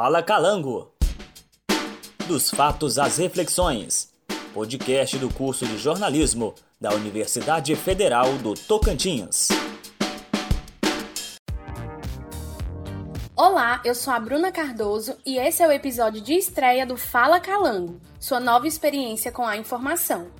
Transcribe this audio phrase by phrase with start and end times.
[0.00, 0.92] Fala Calango.
[2.28, 4.14] Dos fatos às reflexões.
[4.54, 9.48] Podcast do curso de jornalismo da Universidade Federal do Tocantins.
[13.34, 17.40] Olá, eu sou a Bruna Cardoso e esse é o episódio de estreia do Fala
[17.40, 20.30] Calango, sua nova experiência com a informação.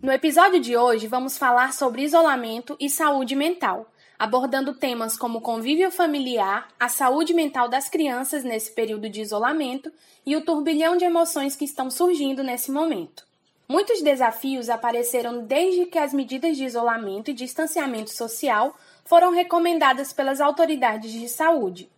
[0.00, 5.90] No episódio de hoje, vamos falar sobre isolamento e saúde mental, abordando temas como convívio
[5.90, 9.92] familiar, a saúde mental das crianças nesse período de isolamento
[10.26, 13.24] e o turbilhão de emoções que estão surgindo nesse momento.
[13.68, 20.40] Muitos desafios apareceram desde que as medidas de isolamento e distanciamento social foram recomendadas pelas
[20.40, 21.88] autoridades de saúde.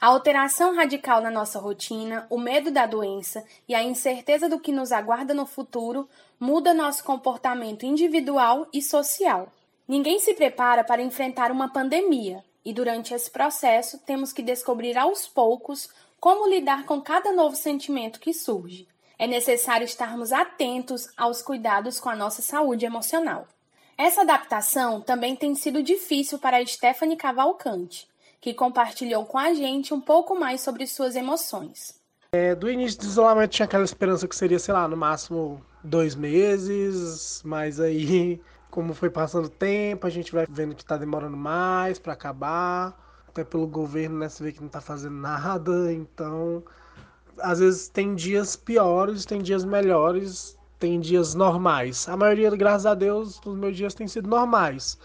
[0.00, 4.70] A alteração radical na nossa rotina, o medo da doença e a incerteza do que
[4.70, 9.52] nos aguarda no futuro muda nosso comportamento individual e social.
[9.88, 15.26] Ninguém se prepara para enfrentar uma pandemia, e durante esse processo temos que descobrir aos
[15.26, 15.88] poucos
[16.20, 18.86] como lidar com cada novo sentimento que surge.
[19.18, 23.48] É necessário estarmos atentos aos cuidados com a nossa saúde emocional.
[23.96, 28.06] Essa adaptação também tem sido difícil para Stephanie Cavalcante,
[28.40, 31.98] que compartilhou com a gente um pouco mais sobre suas emoções.
[32.32, 36.14] É, do início do isolamento tinha aquela esperança que seria, sei lá, no máximo dois
[36.14, 38.38] meses, mas aí,
[38.70, 43.24] como foi passando o tempo, a gente vai vendo que está demorando mais para acabar,
[43.28, 46.62] até pelo governo, né, você vê que não está fazendo nada, então
[47.40, 52.08] às vezes tem dias piores, tem dias melhores, tem dias normais.
[52.08, 54.98] A maioria, graças a Deus, dos meus dias têm sido normais.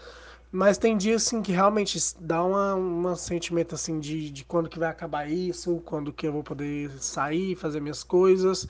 [0.50, 4.78] Mas tem dias assim que realmente dá uma, um sentimento assim de, de quando que
[4.78, 8.68] vai acabar isso, quando que eu vou poder sair, fazer minhas coisas.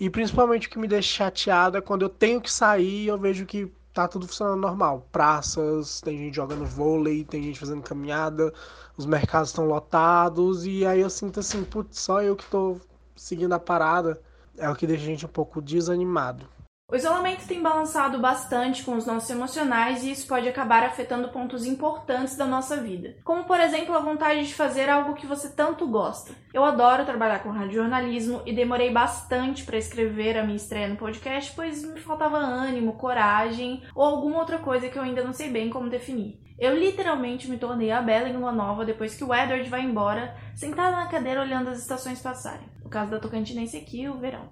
[0.00, 3.18] E principalmente o que me deixa chateado é quando eu tenho que sair e eu
[3.18, 5.08] vejo que tá tudo funcionando normal.
[5.10, 8.52] Praças, tem gente jogando vôlei, tem gente fazendo caminhada,
[8.96, 12.78] os mercados estão lotados, e aí eu sinto assim, putz, só eu que tô
[13.16, 14.20] seguindo a parada
[14.58, 16.46] é o que deixa a gente um pouco desanimado.
[16.88, 21.66] O isolamento tem balançado bastante com os nossos emocionais e isso pode acabar afetando pontos
[21.66, 25.84] importantes da nossa vida, como por exemplo a vontade de fazer algo que você tanto
[25.88, 26.32] gosta.
[26.54, 31.52] Eu adoro trabalhar com radiojornalismo e demorei bastante para escrever a minha estreia no podcast,
[31.56, 35.68] pois me faltava ânimo, coragem ou alguma outra coisa que eu ainda não sei bem
[35.68, 36.40] como definir.
[36.56, 40.36] Eu literalmente me tornei a Bela em Lua Nova depois que o Edward vai embora,
[40.54, 42.68] sentada na cadeira olhando as estações passarem.
[42.84, 44.48] No caso da Tocantinense aqui, o verão.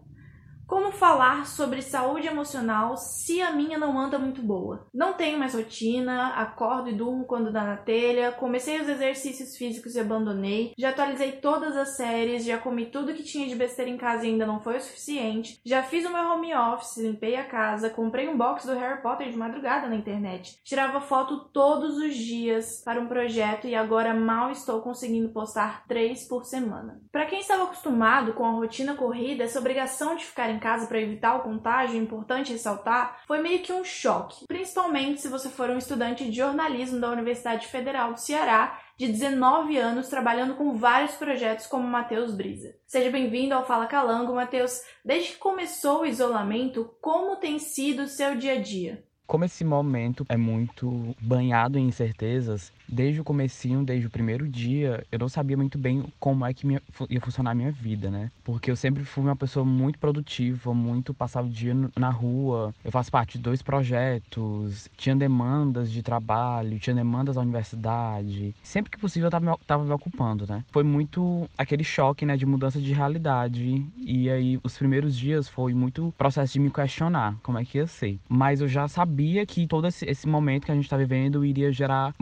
[0.67, 4.87] Como falar sobre saúde emocional se a minha não anda muito boa?
[4.95, 9.95] Não tenho mais rotina, acordo e durmo quando dá na telha, comecei os exercícios físicos
[9.95, 13.99] e abandonei, já atualizei todas as séries, já comi tudo que tinha de besteira em
[13.99, 17.45] casa e ainda não foi o suficiente, já fiz o meu home office, limpei a
[17.45, 22.15] casa, comprei um box do Harry Potter de madrugada na internet, tirava foto todos os
[22.17, 27.01] dias para um projeto e agora mal estou conseguindo postar três por semana.
[27.13, 31.01] Para quem estava acostumado com a rotina corrida, essa obrigação de ficar em casa para
[31.01, 35.71] evitar o contágio, é importante ressaltar, foi meio que um choque, principalmente se você for
[35.71, 41.17] um estudante de jornalismo da Universidade Federal do Ceará de 19 anos trabalhando com vários
[41.17, 42.75] projetos como Matheus Brisa.
[42.87, 44.81] Seja bem-vindo ao Fala Calango, Matheus.
[45.05, 49.05] Desde que começou o isolamento, como tem sido o seu dia a dia?
[49.27, 55.05] Como esse momento é muito banhado em incertezas, desde o comecinho, desde o primeiro dia,
[55.11, 56.67] eu não sabia muito bem como é que
[57.09, 58.31] ia funcionar a minha vida, né?
[58.43, 62.75] Porque eu sempre fui uma pessoa muito produtiva, muito passava o dia na rua.
[62.85, 68.55] Eu faço parte de dois projetos, tinha demandas de trabalho, tinha demandas da universidade.
[68.63, 70.65] Sempre que possível eu tava, tava me ocupando, né?
[70.71, 73.85] Foi muito aquele choque, né, de mudança de realidade.
[73.97, 77.87] E aí os primeiros dias foi muito processo de me questionar como é que ia
[77.87, 78.19] ser.
[78.29, 81.73] Mas eu já sabia que todo esse, esse momento que a gente tá vivendo iria
[81.73, 82.15] gerar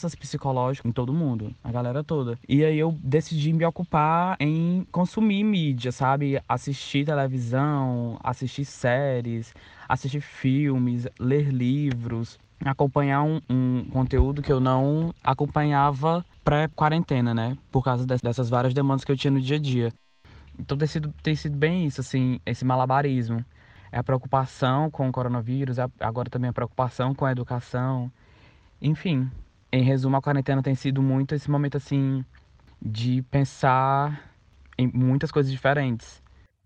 [0.00, 2.38] mudanças psicológicas em todo mundo, a galera toda.
[2.48, 6.40] E aí eu decidi me ocupar em consumir mídia, sabe?
[6.48, 9.54] Assistir televisão, assistir séries,
[9.86, 17.58] assistir filmes, ler livros, acompanhar um, um conteúdo que eu não acompanhava pré-quarentena, né?
[17.70, 19.92] Por causa dessas várias demandas que eu tinha no dia a dia.
[20.58, 23.44] Então tem sido, tem sido bem isso, assim, esse malabarismo
[23.92, 28.10] é a preocupação com o coronavírus, é agora também a preocupação com a educação.
[28.80, 29.28] Enfim,
[29.72, 32.24] em resumo, a quarentena tem sido muito esse momento assim
[32.80, 34.30] de pensar
[34.76, 36.22] em muitas coisas diferentes.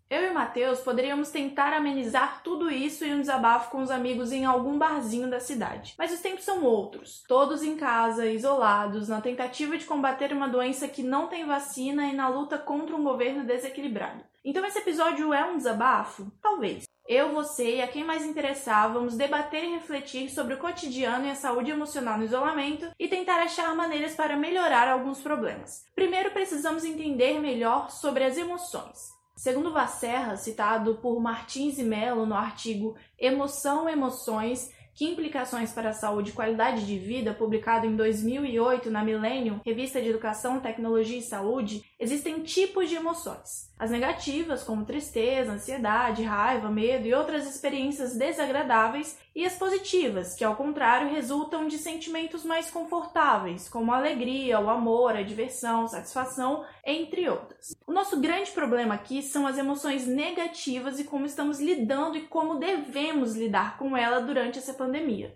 [0.08, 4.30] Eu e o Matheus poderíamos tentar amenizar tudo isso em um desabafo com os amigos
[4.30, 5.94] em algum barzinho da cidade.
[5.98, 7.24] Mas os tempos são outros.
[7.26, 12.14] Todos em casa, isolados, na tentativa de combater uma doença que não tem vacina e
[12.14, 14.22] na luta contra um governo desequilibrado.
[14.44, 16.30] Então esse episódio é um desabafo?
[16.40, 16.84] Talvez.
[17.06, 21.30] Eu, você e a quem mais interessar vamos debater e refletir sobre o cotidiano e
[21.30, 25.86] a saúde emocional no isolamento e tentar achar maneiras para melhorar alguns problemas.
[25.94, 29.12] Primeiro, precisamos entender melhor sobre as emoções.
[29.36, 35.92] Segundo Vasserra, citado por Martins e Mello no artigo Emoção, Emoções que implicações para a
[35.92, 41.22] saúde e qualidade de vida, publicado em 2008 na Millennium, revista de Educação, Tecnologia e
[41.22, 43.72] Saúde, existem tipos de emoções.
[43.76, 50.44] As negativas, como tristeza, ansiedade, raiva, medo e outras experiências desagradáveis, e as positivas, que
[50.44, 56.64] ao contrário resultam de sentimentos mais confortáveis, como a alegria, o amor, a diversão, satisfação,
[56.86, 57.74] entre outras.
[57.84, 62.60] O nosso grande problema aqui são as emoções negativas e como estamos lidando e como
[62.60, 64.83] devemos lidar com ela durante essa pandemia.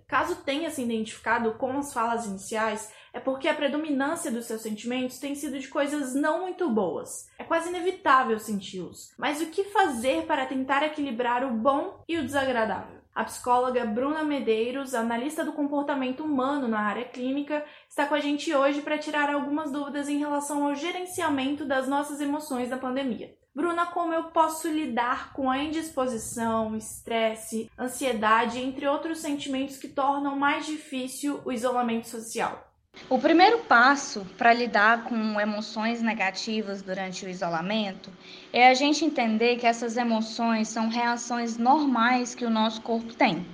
[0.06, 5.18] Caso tenha se identificado com as falas iniciais, é porque a predominância dos seus sentimentos
[5.18, 7.28] tem sido de coisas não muito boas.
[7.38, 9.12] É quase inevitável senti-los.
[9.18, 12.97] Mas o que fazer para tentar equilibrar o bom e o desagradável?
[13.18, 18.54] A psicóloga Bruna Medeiros, analista do comportamento humano na área clínica, está com a gente
[18.54, 23.34] hoje para tirar algumas dúvidas em relação ao gerenciamento das nossas emoções na pandemia.
[23.52, 30.36] Bruna, como eu posso lidar com a indisposição, estresse, ansiedade, entre outros sentimentos que tornam
[30.36, 32.67] mais difícil o isolamento social?
[33.10, 38.10] O primeiro passo para lidar com emoções negativas durante o isolamento
[38.52, 43.46] é a gente entender que essas emoções são reações normais que o nosso corpo tem.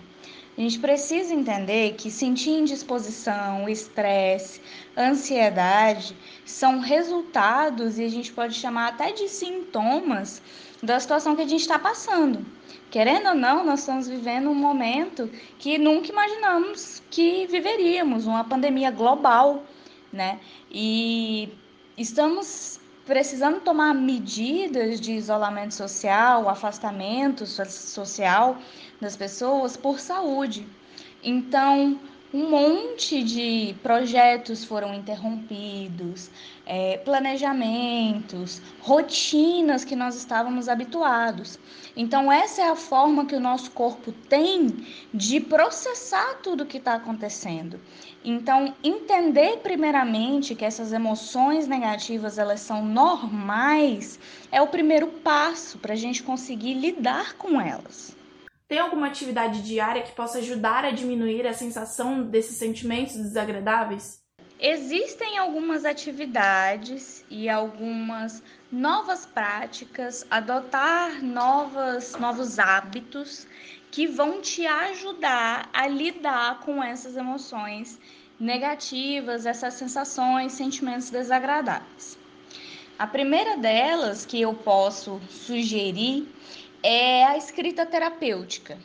[0.58, 4.60] A gente precisa entender que sentir indisposição, estresse,
[4.96, 10.42] ansiedade são resultados e a gente pode chamar até de sintomas
[10.82, 12.44] da situação que a gente está passando.
[12.94, 18.92] Querendo ou não, nós estamos vivendo um momento que nunca imaginamos que viveríamos, uma pandemia
[18.92, 19.64] global,
[20.12, 20.38] né?
[20.70, 21.48] E
[21.98, 28.58] estamos precisando tomar medidas de isolamento social, afastamento social
[29.00, 30.64] das pessoas por saúde.
[31.20, 31.98] Então,
[32.32, 36.30] um monte de projetos foram interrompidos,
[36.66, 41.58] é, planejamentos, rotinas que nós estávamos habituados.
[41.96, 46.78] Então, essa é a forma que o nosso corpo tem de processar tudo o que
[46.78, 47.80] está acontecendo.
[48.24, 54.18] Então, entender primeiramente que essas emoções negativas elas são normais
[54.50, 58.16] é o primeiro passo para a gente conseguir lidar com elas.
[58.66, 64.23] Tem alguma atividade diária que possa ajudar a diminuir a sensação desses sentimentos desagradáveis?
[64.66, 73.46] Existem algumas atividades e algumas novas práticas, adotar novas, novos hábitos
[73.90, 78.00] que vão te ajudar a lidar com essas emoções
[78.40, 82.16] negativas, essas sensações, sentimentos desagradáveis.
[82.98, 86.26] A primeira delas que eu posso sugerir
[86.82, 88.78] é a escrita terapêutica.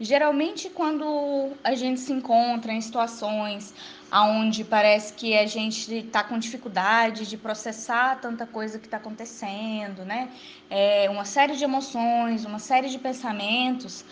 [0.00, 3.72] Geralmente, quando a gente se encontra em situações
[4.12, 10.04] onde parece que a gente está com dificuldade de processar tanta coisa que está acontecendo,
[10.04, 10.30] né?
[10.70, 14.04] É uma série de emoções, uma série de pensamentos,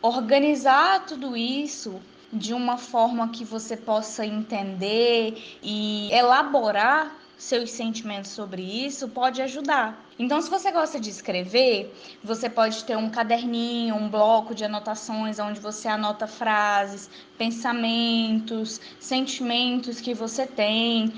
[0.00, 2.00] organizar tudo isso
[2.32, 10.06] de uma forma que você possa entender e elaborar seus sentimentos sobre isso pode ajudar.
[10.18, 11.90] Então, se você gosta de escrever,
[12.22, 17.08] você pode ter um caderninho, um bloco de anotações onde você anota frases,
[17.38, 21.14] pensamentos, sentimentos que você tem.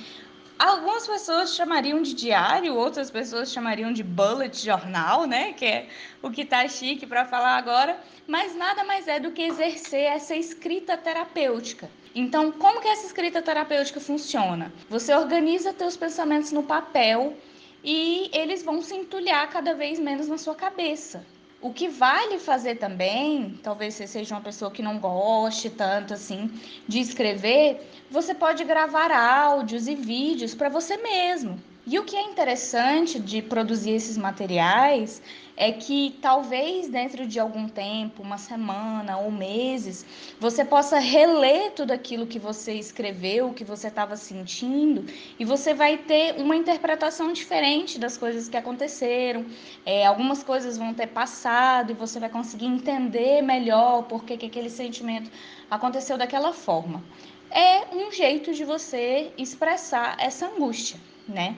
[0.56, 5.52] Algumas pessoas chamariam de diário, outras pessoas chamariam de bullet jornal, né?
[5.54, 5.88] Que é
[6.22, 10.36] o que tá chique para falar agora, mas nada mais é do que exercer essa
[10.36, 11.90] escrita terapêutica.
[12.14, 14.72] Então, como que essa escrita terapêutica funciona?
[14.88, 17.34] Você organiza seus pensamentos no papel
[17.82, 21.24] e eles vão se entulhar cada vez menos na sua cabeça.
[21.60, 26.50] O que vale fazer também, talvez você seja uma pessoa que não goste tanto assim
[26.88, 31.62] de escrever, você pode gravar áudios e vídeos para você mesmo.
[31.86, 35.22] E o que é interessante de produzir esses materiais
[35.56, 40.04] é que talvez dentro de algum tempo, uma semana ou meses,
[40.40, 45.04] você possa reler tudo aquilo que você escreveu, que você estava sentindo,
[45.38, 49.44] e você vai ter uma interpretação diferente das coisas que aconteceram.
[49.84, 54.46] É, algumas coisas vão ter passado e você vai conseguir entender melhor por que, que
[54.46, 55.30] aquele sentimento
[55.70, 57.02] aconteceu daquela forma.
[57.50, 61.54] É um jeito de você expressar essa angústia, né?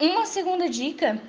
[0.00, 1.20] Uma segunda dica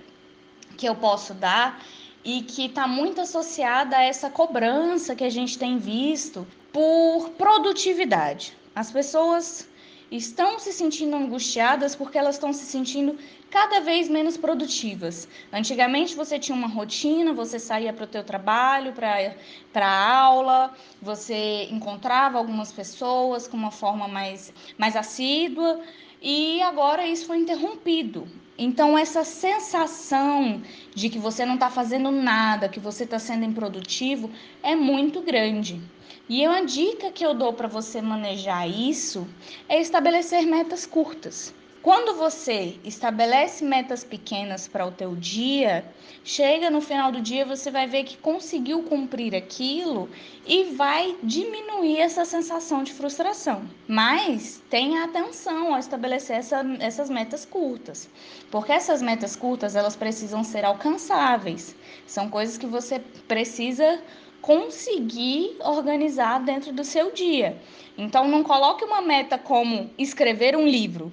[0.77, 1.83] que eu posso dar
[2.23, 8.55] e que está muito associada a essa cobrança que a gente tem visto por produtividade.
[8.75, 9.69] As pessoas
[10.09, 13.17] estão se sentindo angustiadas porque elas estão se sentindo
[13.49, 15.27] cada vez menos produtivas.
[15.51, 21.67] Antigamente você tinha uma rotina, você saía para o teu trabalho, para a aula, você
[21.69, 25.81] encontrava algumas pessoas com uma forma mais, mais assídua
[26.21, 28.27] e agora isso foi interrompido.
[28.57, 30.61] Então, essa sensação
[30.93, 34.29] de que você não está fazendo nada, que você está sendo improdutivo,
[34.61, 35.81] é muito grande.
[36.29, 39.27] E uma dica que eu dou para você manejar isso
[39.67, 41.53] é estabelecer metas curtas.
[41.83, 45.83] Quando você estabelece metas pequenas para o teu dia,
[46.23, 50.09] chega no final do dia você vai ver que conseguiu cumprir aquilo
[50.47, 53.63] e vai diminuir essa sensação de frustração.
[53.85, 58.09] Mas tenha atenção ao estabelecer essa, essas metas curtas,
[58.49, 61.75] porque essas metas curtas elas precisam ser alcançáveis.
[62.07, 64.01] São coisas que você precisa
[64.41, 67.61] conseguir organizar dentro do seu dia.
[67.97, 71.11] Então não coloque uma meta como escrever um livro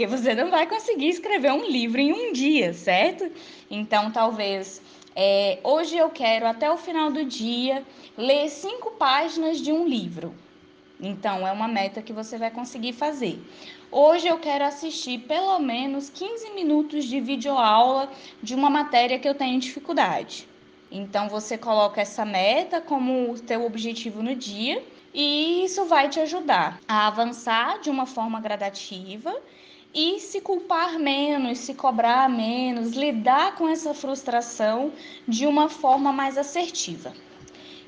[0.00, 3.30] porque você não vai conseguir escrever um livro em um dia, certo?
[3.70, 4.80] Então, talvez
[5.14, 7.84] é, hoje eu quero até o final do dia
[8.16, 10.34] ler cinco páginas de um livro.
[10.98, 13.38] Então, é uma meta que você vai conseguir fazer.
[13.92, 18.10] Hoje eu quero assistir pelo menos 15 minutos de videoaula
[18.42, 20.48] de uma matéria que eu tenho dificuldade.
[20.90, 26.80] Então, você coloca essa meta como teu objetivo no dia e isso vai te ajudar
[26.88, 29.36] a avançar de uma forma gradativa
[29.94, 34.92] e se culpar menos, se cobrar menos, lidar com essa frustração
[35.26, 37.12] de uma forma mais assertiva.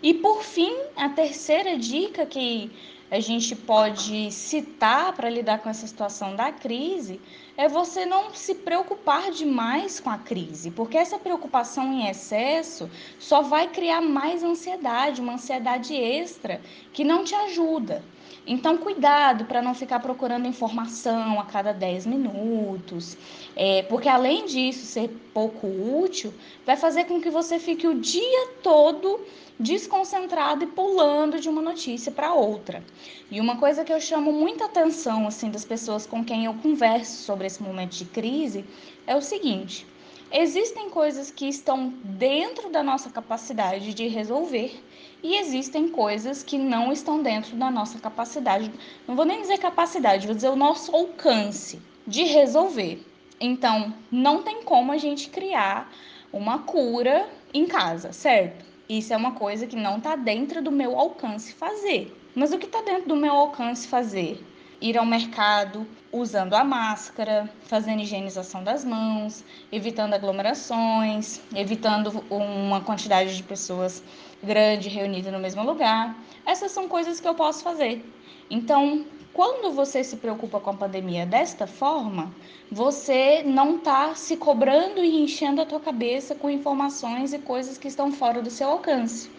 [0.03, 2.71] E por fim, a terceira dica que
[3.09, 7.21] a gente pode citar para lidar com essa situação da crise
[7.57, 13.43] é você não se preocupar demais com a crise, porque essa preocupação em excesso só
[13.43, 16.61] vai criar mais ansiedade, uma ansiedade extra
[16.93, 18.03] que não te ajuda.
[18.45, 23.17] Então, cuidado para não ficar procurando informação a cada 10 minutos,
[23.55, 26.35] é, porque além disso ser pouco útil,
[26.67, 29.21] vai fazer com que você fique o dia todo
[29.61, 32.83] desconcentrado e pulando de uma notícia para outra.
[33.31, 37.23] E uma coisa que eu chamo muita atenção assim das pessoas com quem eu converso
[37.23, 38.65] sobre esse momento de crise
[39.07, 39.87] é o seguinte:
[40.33, 44.83] existem coisas que estão dentro da nossa capacidade de resolver
[45.23, 48.71] e existem coisas que não estão dentro da nossa capacidade,
[49.07, 53.07] não vou nem dizer capacidade, vou dizer o nosso alcance de resolver.
[53.41, 55.93] Então, não tem como a gente criar
[56.33, 58.65] uma cura em casa, certo?
[58.89, 62.17] Isso é uma coisa que não está dentro do meu alcance fazer.
[62.35, 64.43] Mas o que está dentro do meu alcance fazer?
[64.81, 73.37] Ir ao mercado usando a máscara, fazendo higienização das mãos, evitando aglomerações, evitando uma quantidade
[73.37, 74.03] de pessoas
[74.43, 76.17] grande reunida no mesmo lugar.
[76.45, 78.05] Essas são coisas que eu posso fazer.
[78.51, 82.35] Então, quando você se preocupa com a pandemia desta forma,
[82.71, 87.89] você não está se cobrando e enchendo a tua cabeça com informações e coisas que
[87.89, 89.31] estão fora do seu alcance.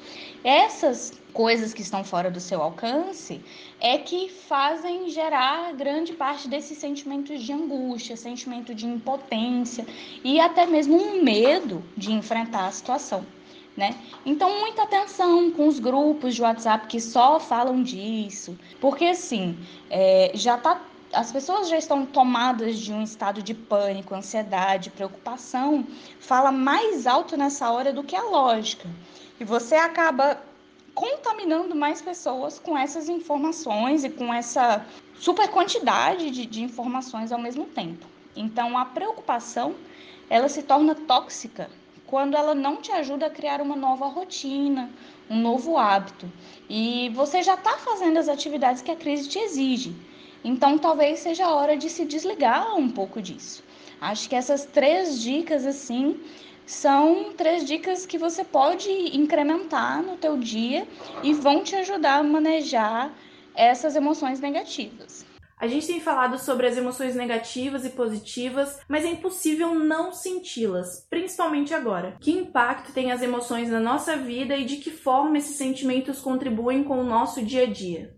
[0.43, 3.39] Essas coisas que estão fora do seu alcance
[3.79, 9.85] é que fazem gerar grande parte desses sentimentos de angústia, sentimento de impotência
[10.23, 13.23] e até mesmo um medo de enfrentar a situação
[13.75, 13.95] né?
[14.25, 19.57] Então, muita atenção com os grupos de WhatsApp que só falam disso, porque assim,
[19.89, 20.81] é, já tá
[21.13, 25.85] as pessoas já estão tomadas de um estado de pânico, ansiedade, preocupação,
[26.19, 28.89] fala mais alto nessa hora do que a lógica.
[29.39, 30.41] E você acaba
[30.95, 34.83] contaminando mais pessoas com essas informações e com essa
[35.19, 38.05] super quantidade de, de informações ao mesmo tempo.
[38.35, 39.75] Então, a preocupação
[40.29, 41.69] ela se torna tóxica
[42.13, 44.87] quando ela não te ajuda a criar uma nova rotina,
[45.27, 46.31] um novo hábito.
[46.69, 49.95] E você já está fazendo as atividades que a crise te exige.
[50.43, 53.63] Então, talvez seja a hora de se desligar um pouco disso.
[53.99, 56.19] Acho que essas três dicas, assim,
[56.67, 60.87] são três dicas que você pode incrementar no teu dia
[61.23, 63.11] e vão te ajudar a manejar
[63.55, 65.32] essas emoções negativas.
[65.63, 71.07] A gente tem falado sobre as emoções negativas e positivas, mas é impossível não senti-las,
[71.09, 72.17] principalmente agora.
[72.19, 76.83] Que impacto tem as emoções na nossa vida e de que forma esses sentimentos contribuem
[76.83, 78.13] com o nosso dia a dia?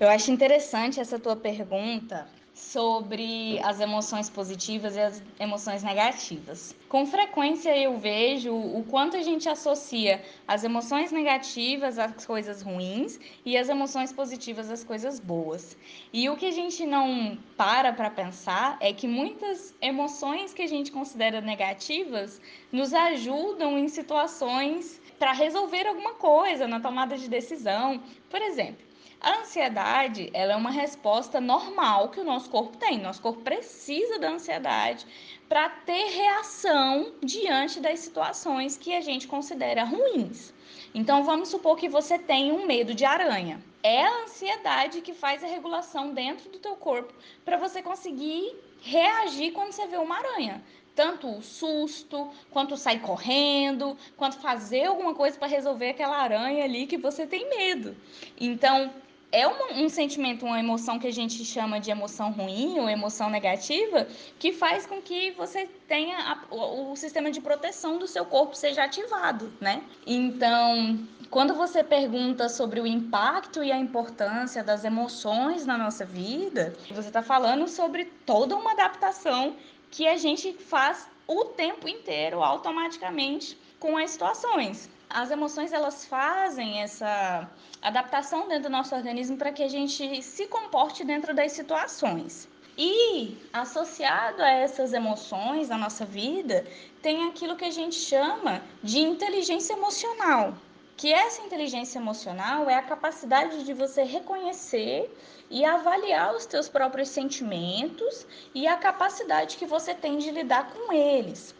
[0.00, 6.74] Eu acho interessante essa tua pergunta, sobre as emoções positivas e as emoções negativas.
[6.88, 13.18] Com frequência eu vejo o quanto a gente associa as emoções negativas às coisas ruins
[13.44, 15.76] e as emoções positivas às coisas boas.
[16.12, 20.68] E o que a gente não para para pensar é que muitas emoções que a
[20.68, 22.40] gente considera negativas
[22.70, 28.02] nos ajudam em situações para resolver alguma coisa, na tomada de decisão.
[28.28, 28.91] Por exemplo,
[29.22, 32.98] A ansiedade, ela é uma resposta normal que o nosso corpo tem.
[32.98, 35.06] Nosso corpo precisa da ansiedade
[35.48, 40.52] para ter reação diante das situações que a gente considera ruins.
[40.92, 43.62] Então vamos supor que você tem um medo de aranha.
[43.80, 47.14] É a ansiedade que faz a regulação dentro do teu corpo
[47.44, 50.60] para você conseguir reagir quando você vê uma aranha
[50.94, 56.86] tanto o susto, quanto sair correndo, quanto fazer alguma coisa para resolver aquela aranha ali
[56.86, 57.96] que você tem medo.
[58.38, 58.92] Então,
[59.32, 63.30] é um, um, sentimento, uma emoção que a gente chama de emoção ruim ou emoção
[63.30, 64.06] negativa,
[64.38, 68.54] que faz com que você tenha a, o, o, sistema de proteção do seu corpo
[68.54, 69.82] seja ativado, né?
[70.06, 70.98] Então,
[71.30, 77.08] quando você pergunta sobre o impacto e a importância das emoções na nossa vida, você
[77.08, 79.56] está falando sobre toda uma adaptação
[79.90, 84.90] que a gente faz o tempo inteiro automaticamente com as situações.
[85.14, 87.46] As emoções elas fazem essa
[87.82, 92.48] adaptação dentro do nosso organismo para que a gente se comporte dentro das situações.
[92.78, 96.66] E associado a essas emoções na nossa vida,
[97.02, 100.54] tem aquilo que a gente chama de inteligência emocional.
[100.96, 105.14] Que essa inteligência emocional é a capacidade de você reconhecer
[105.50, 110.90] e avaliar os teus próprios sentimentos e a capacidade que você tem de lidar com
[110.90, 111.54] eles.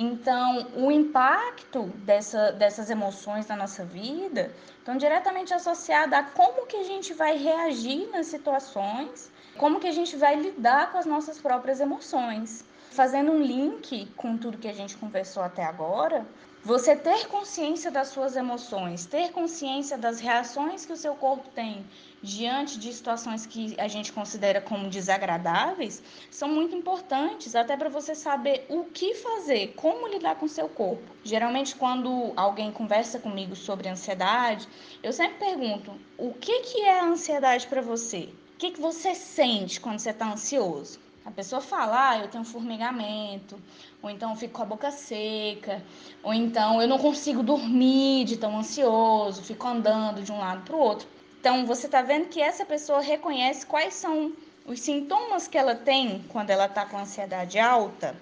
[0.00, 6.76] Então, o impacto dessa, dessas emoções na nossa vida estão diretamente associados a como que
[6.76, 11.40] a gente vai reagir nas situações, como que a gente vai lidar com as nossas
[11.40, 12.64] próprias emoções.
[12.92, 16.24] Fazendo um link com tudo que a gente conversou até agora,
[16.64, 21.84] você ter consciência das suas emoções, ter consciência das reações que o seu corpo tem
[22.20, 28.14] diante de situações que a gente considera como desagradáveis, são muito importantes, até para você
[28.14, 31.14] saber o que fazer, como lidar com o seu corpo.
[31.22, 34.68] Geralmente, quando alguém conversa comigo sobre ansiedade,
[35.02, 38.30] eu sempre pergunto: o que, que é a ansiedade para você?
[38.54, 40.98] O que, que você sente quando você está ansioso?
[41.28, 43.60] A pessoa fala, ah, eu tenho formigamento,
[44.02, 45.84] ou então fico com a boca seca,
[46.22, 50.74] ou então eu não consigo dormir de tão ansioso, fico andando de um lado para
[50.74, 51.06] o outro.
[51.38, 54.32] Então você está vendo que essa pessoa reconhece quais são
[54.64, 58.16] os sintomas que ela tem quando ela está com ansiedade alta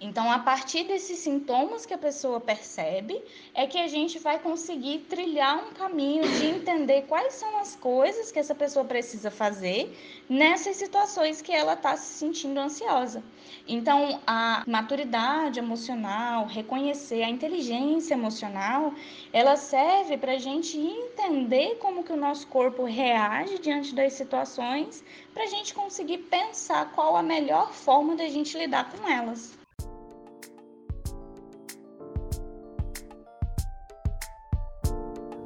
[0.00, 3.20] então, a partir desses sintomas que a pessoa percebe,
[3.52, 8.30] é que a gente vai conseguir trilhar um caminho de entender quais são as coisas
[8.30, 9.92] que essa pessoa precisa fazer
[10.28, 13.24] nessas situações que ela está se sentindo ansiosa.
[13.66, 18.94] Então, a maturidade emocional, reconhecer a inteligência emocional,
[19.32, 25.02] ela serve para a gente entender como que o nosso corpo reage diante das situações,
[25.34, 29.57] para a gente conseguir pensar qual a melhor forma da gente lidar com elas.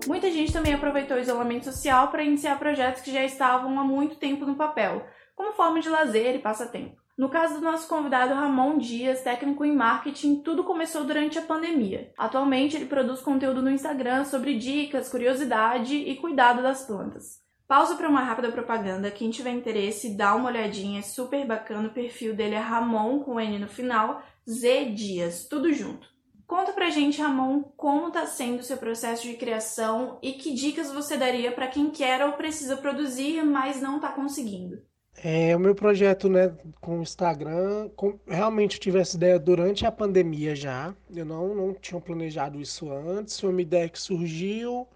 [0.07, 4.17] Muita gente também aproveitou o isolamento social para iniciar projetos que já estavam há muito
[4.17, 7.01] tempo no papel, como forma de lazer e passatempo.
[7.17, 12.11] No caso do nosso convidado Ramon Dias, técnico em marketing, tudo começou durante a pandemia.
[12.19, 17.41] Atualmente, ele produz conteúdo no Instagram sobre dicas, curiosidade e cuidado das plantas.
[17.69, 19.11] Pausa para uma rápida propaganda.
[19.11, 21.89] Quem tiver interesse, dá uma olhadinha, é super bacana.
[21.89, 26.09] O perfil dele é Ramon com N no final, Z Dias, tudo junto.
[26.47, 30.91] Conta pra gente, Ramon, como está sendo o seu processo de criação e que dicas
[30.91, 34.83] você daria para quem quer ou precisa produzir, mas não está conseguindo.
[35.17, 39.93] É, o meu projeto, né, com o Instagram, com, realmente tive essa ideia durante a
[39.93, 40.95] pandemia já.
[41.15, 44.89] Eu não, não tinha planejado isso antes, foi uma ideia que surgiu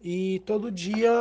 [0.00, 1.12] e todo dia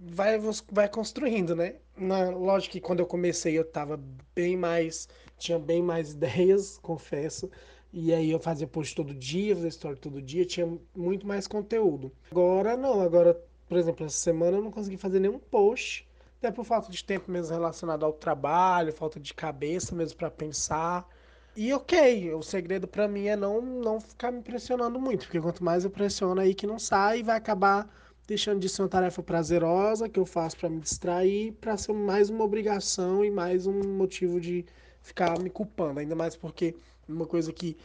[0.00, 0.38] vai,
[0.70, 1.76] vai construindo, né?
[1.96, 3.98] Na, lógico que quando eu comecei eu estava
[4.34, 7.50] bem mais, tinha bem mais ideias, confesso.
[7.92, 12.12] E aí eu fazia post todo dia, fazia story todo dia, tinha muito mais conteúdo.
[12.30, 16.06] Agora não, agora, por exemplo, essa semana eu não consegui fazer nenhum post,
[16.38, 21.08] até por falta de tempo mesmo relacionado ao trabalho, falta de cabeça mesmo para pensar.
[21.56, 25.64] E ok, o segredo para mim é não, não ficar me pressionando muito, porque quanto
[25.64, 27.88] mais eu pressiono aí que não sai, vai acabar
[28.28, 32.28] deixando de ser uma tarefa prazerosa que eu faço para me distrair, para ser mais
[32.28, 34.64] uma obrigação e mais um motivo de
[35.02, 36.76] ficar me culpando, ainda mais porque
[37.08, 37.76] uma coisa que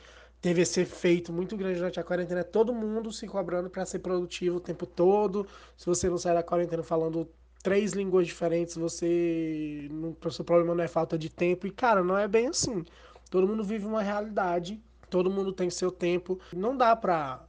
[0.42, 4.00] teve esse efeito muito grande durante a quarentena é todo mundo se cobrando para ser
[4.00, 5.48] produtivo o tempo todo.
[5.78, 7.30] Se você não sai da quarentena falando
[7.64, 9.90] três línguas diferentes, você
[10.24, 11.66] o seu problema não é falta de tempo.
[11.66, 12.84] E cara, não é bem assim.
[13.30, 16.40] Todo mundo vive uma realidade, todo mundo tem seu tempo.
[16.54, 17.42] Não dá para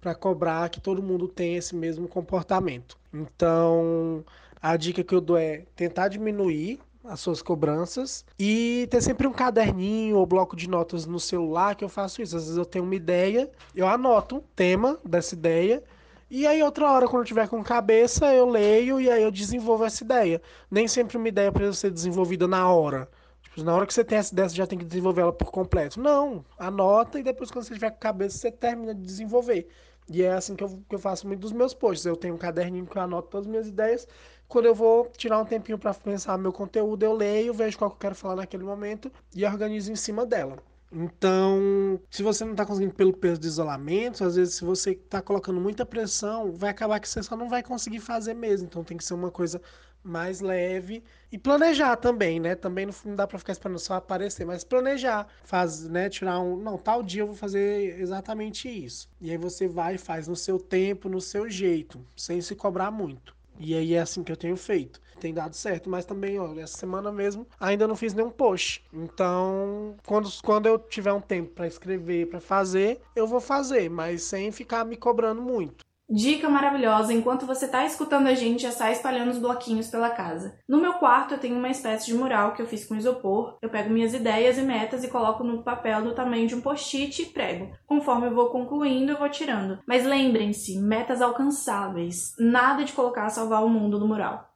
[0.00, 2.96] para cobrar que todo mundo tenha esse mesmo comportamento.
[3.12, 4.24] Então,
[4.62, 9.32] a dica que eu dou é tentar diminuir as suas cobranças e ter sempre um
[9.32, 12.36] caderninho ou bloco de notas no celular que eu faço isso.
[12.36, 15.82] Às vezes eu tenho uma ideia, eu anoto o tema dessa ideia
[16.30, 19.84] E aí, outra hora, quando eu tiver com cabeça, eu leio e aí eu desenvolvo
[19.84, 20.42] essa ideia.
[20.70, 23.08] Nem sempre uma ideia precisa ser desenvolvida na hora.
[23.42, 25.50] Tipo, na hora que você tem essa ideia, você já tem que desenvolver ela por
[25.50, 26.00] completo.
[26.00, 29.68] Não, anota e depois, quando você tiver com cabeça, você termina de desenvolver.
[30.10, 32.04] E é assim que eu, que eu faço muito dos meus posts.
[32.06, 34.06] Eu tenho um caderninho que eu anoto todas as minhas ideias.
[34.48, 37.96] Quando eu vou tirar um tempinho para pensar meu conteúdo, eu leio, vejo qual que
[37.96, 40.56] eu quero falar naquele momento e organizo em cima dela.
[40.90, 45.20] Então, se você não está conseguindo pelo peso de isolamento, às vezes se você está
[45.20, 48.66] colocando muita pressão, vai acabar que você só não vai conseguir fazer mesmo.
[48.66, 49.60] Então tem que ser uma coisa
[50.02, 52.54] mais leve e planejar também, né?
[52.54, 56.78] Também não dá para ficar esperando só aparecer, mas planejar, faz, né, tirar um, não,
[56.78, 59.10] tal dia eu vou fazer exatamente isso.
[59.20, 62.90] E aí você vai e faz no seu tempo, no seu jeito, sem se cobrar
[62.90, 63.36] muito.
[63.58, 65.00] E aí é assim que eu tenho feito.
[65.20, 68.84] Tem dado certo, mas também, ó, essa semana mesmo ainda não fiz nenhum post.
[68.92, 74.22] Então, quando, quando eu tiver um tempo para escrever, para fazer, eu vou fazer, mas
[74.22, 75.87] sem ficar me cobrando muito.
[76.10, 80.58] Dica maravilhosa: enquanto você está escutando a gente, já sai espalhando os bloquinhos pela casa.
[80.66, 83.58] No meu quarto eu tenho uma espécie de mural que eu fiz com isopor.
[83.60, 87.20] Eu pego minhas ideias e metas e coloco no papel do tamanho de um post-it
[87.20, 87.70] e prego.
[87.86, 89.80] Conforme eu vou concluindo, eu vou tirando.
[89.86, 92.32] Mas lembrem-se, metas alcançáveis.
[92.38, 94.48] Nada de colocar salvar o mundo no mural.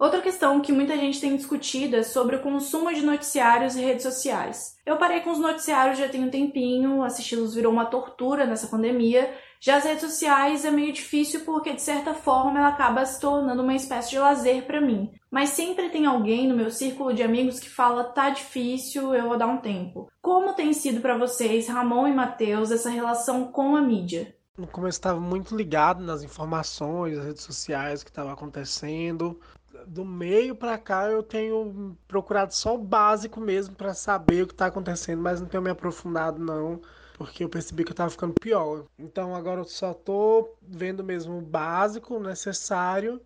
[0.00, 4.02] Outra questão que muita gente tem discutido é sobre o consumo de noticiários e redes
[4.02, 4.74] sociais.
[4.86, 9.30] Eu parei com os noticiários já tem um tempinho, assisti-los virou uma tortura nessa pandemia.
[9.60, 13.62] Já as redes sociais é meio difícil porque de certa forma ela acaba se tornando
[13.62, 15.12] uma espécie de lazer para mim.
[15.30, 19.36] Mas sempre tem alguém no meu círculo de amigos que fala tá difícil, eu vou
[19.36, 20.10] dar um tempo.
[20.22, 24.34] Como tem sido para vocês, Ramon e Matheus, essa relação com a mídia?
[24.56, 29.38] No começo estava muito ligado nas informações, nas redes sociais, o que estava acontecendo
[29.86, 34.52] do meio para cá eu tenho procurado só o básico mesmo para saber o que
[34.52, 36.80] está acontecendo, mas não tenho me aprofundado não,
[37.14, 38.84] porque eu percebi que eu estava ficando pior.
[38.98, 43.20] Então agora eu só tô vendo mesmo o básico necessário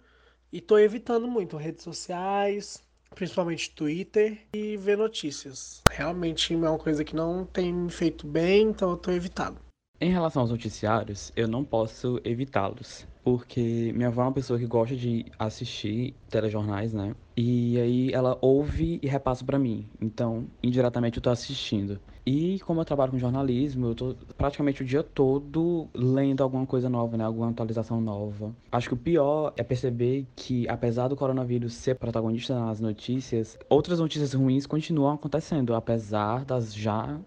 [0.53, 2.83] e tô evitando muito redes sociais,
[3.15, 5.83] principalmente Twitter e ver notícias.
[5.91, 9.59] Realmente é uma coisa que não tem me feito bem, então eu tô evitando.
[10.01, 14.67] Em relação aos noticiários, eu não posso evitá-los porque minha avó é uma pessoa que
[14.67, 17.17] gosta de assistir telejornais, né?
[17.35, 19.89] E aí ela ouve e repassa para mim.
[19.99, 21.99] Então, indiretamente eu tô assistindo.
[22.27, 26.89] E como eu trabalho com jornalismo, eu tô praticamente o dia todo lendo alguma coisa
[26.89, 27.25] nova, né?
[27.25, 28.55] Alguma atualização nova.
[28.71, 34.01] Acho que o pior é perceber que, apesar do coronavírus ser protagonista nas notícias, outras
[34.01, 37.19] notícias ruins continuam acontecendo, apesar das já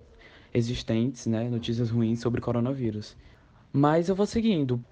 [0.53, 1.49] existentes, né?
[1.49, 3.17] Notícias ruins sobre coronavírus.
[3.73, 4.83] Mas eu vou seguindo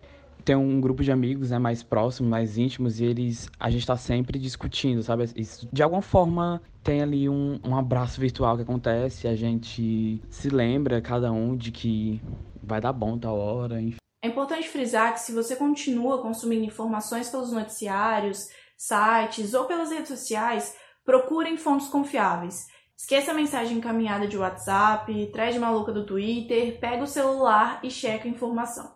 [0.43, 3.95] tem um grupo de amigos, né, mais próximos, mais íntimos, e eles, a gente tá
[3.95, 5.29] sempre discutindo, sabe?
[5.35, 10.49] Isso, de alguma forma tem ali um, um abraço virtual que acontece, a gente se
[10.49, 12.21] lembra, cada um, de que
[12.61, 13.97] vai dar bom tal hora, enfim.
[14.23, 20.09] É importante frisar que se você continua consumindo informações pelos noticiários, sites ou pelas redes
[20.09, 22.67] sociais, procurem fontes confiáveis.
[22.97, 28.27] Esqueça a mensagem encaminhada de WhatsApp, thread maluca do Twitter, pega o celular e checa
[28.27, 28.95] a informação.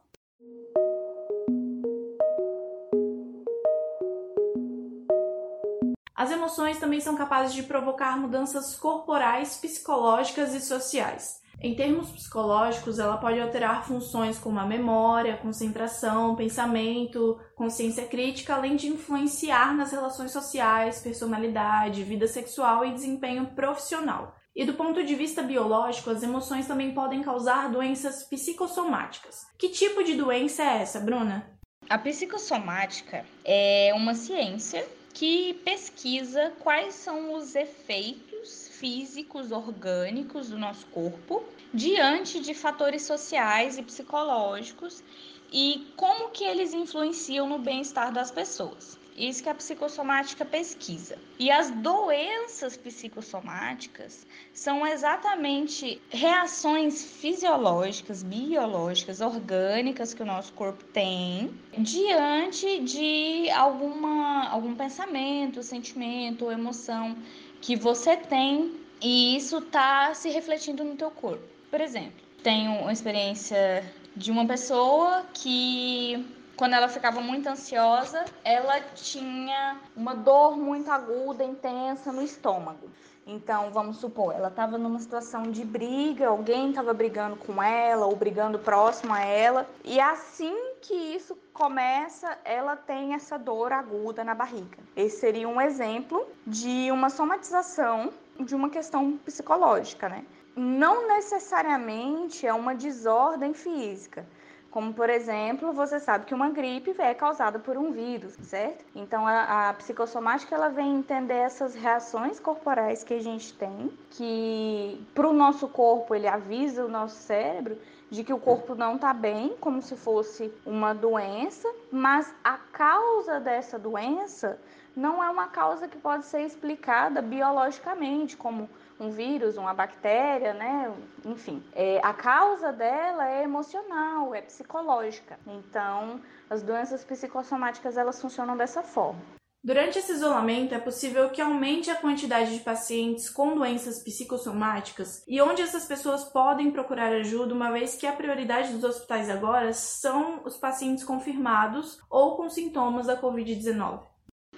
[6.19, 11.39] As emoções também são capazes de provocar mudanças corporais, psicológicas e sociais.
[11.61, 18.75] Em termos psicológicos, ela pode alterar funções como a memória, concentração, pensamento, consciência crítica, além
[18.75, 24.35] de influenciar nas relações sociais, personalidade, vida sexual e desempenho profissional.
[24.53, 29.45] E do ponto de vista biológico, as emoções também podem causar doenças psicossomáticas.
[29.57, 31.49] Que tipo de doença é essa, Bruna?
[31.89, 40.85] A psicossomática é uma ciência que pesquisa quais são os efeitos físicos orgânicos do nosso
[40.87, 41.43] corpo
[41.73, 45.03] diante de fatores sociais e psicológicos
[45.51, 48.98] e como que eles influenciam no bem-estar das pessoas.
[49.19, 51.17] Isso que a psicossomática pesquisa.
[51.37, 61.53] E as doenças psicossomáticas são exatamente reações fisiológicas, biológicas, orgânicas que o nosso corpo tem
[61.77, 67.17] diante de alguma, algum pensamento, sentimento ou emoção
[67.59, 71.43] que você tem e isso está se refletindo no teu corpo.
[71.69, 73.83] Por exemplo, tenho uma experiência
[74.15, 76.25] de uma pessoa que
[76.59, 82.89] quando ela ficava muito ansiosa, ela tinha uma dor muito aguda, intensa no estômago.
[83.25, 88.13] Então, vamos supor, ela estava numa situação de briga, alguém estava brigando com ela ou
[88.13, 94.35] brigando próximo a ela, e assim que isso começa, ela tem essa dor aguda na
[94.35, 94.79] barriga.
[94.97, 100.25] Esse seria um exemplo de uma somatização de uma questão psicológica, né?
[100.57, 104.25] Não necessariamente é uma desordem física.
[104.71, 108.85] Como, por exemplo, você sabe que uma gripe é causada por um vírus, certo?
[108.95, 115.03] Então, a, a, psicossomática ela vem entender essas reações corporais que a gente tem, que
[115.15, 117.77] para o nosso corpo ele avisa o nosso cérebro
[118.11, 123.39] de que o corpo não está bem, como se fosse uma doença, mas a causa
[123.39, 124.59] dessa doença
[124.95, 130.93] não é uma causa que pode ser explicada biologicamente, como um vírus, uma bactéria, né?
[131.25, 135.39] Enfim, é, a causa dela é emocional, é psicológica.
[135.47, 139.21] Então, as doenças psicossomáticas elas funcionam dessa forma.
[139.61, 145.41] Durante esse isolamento, é possível que aumente a quantidade de pacientes com doenças psicossomáticas e
[145.41, 150.43] onde essas pessoas podem procurar ajuda, uma vez que a prioridade dos hospitais agora são
[150.45, 154.08] os pacientes confirmados ou com sintomas da Covid-19.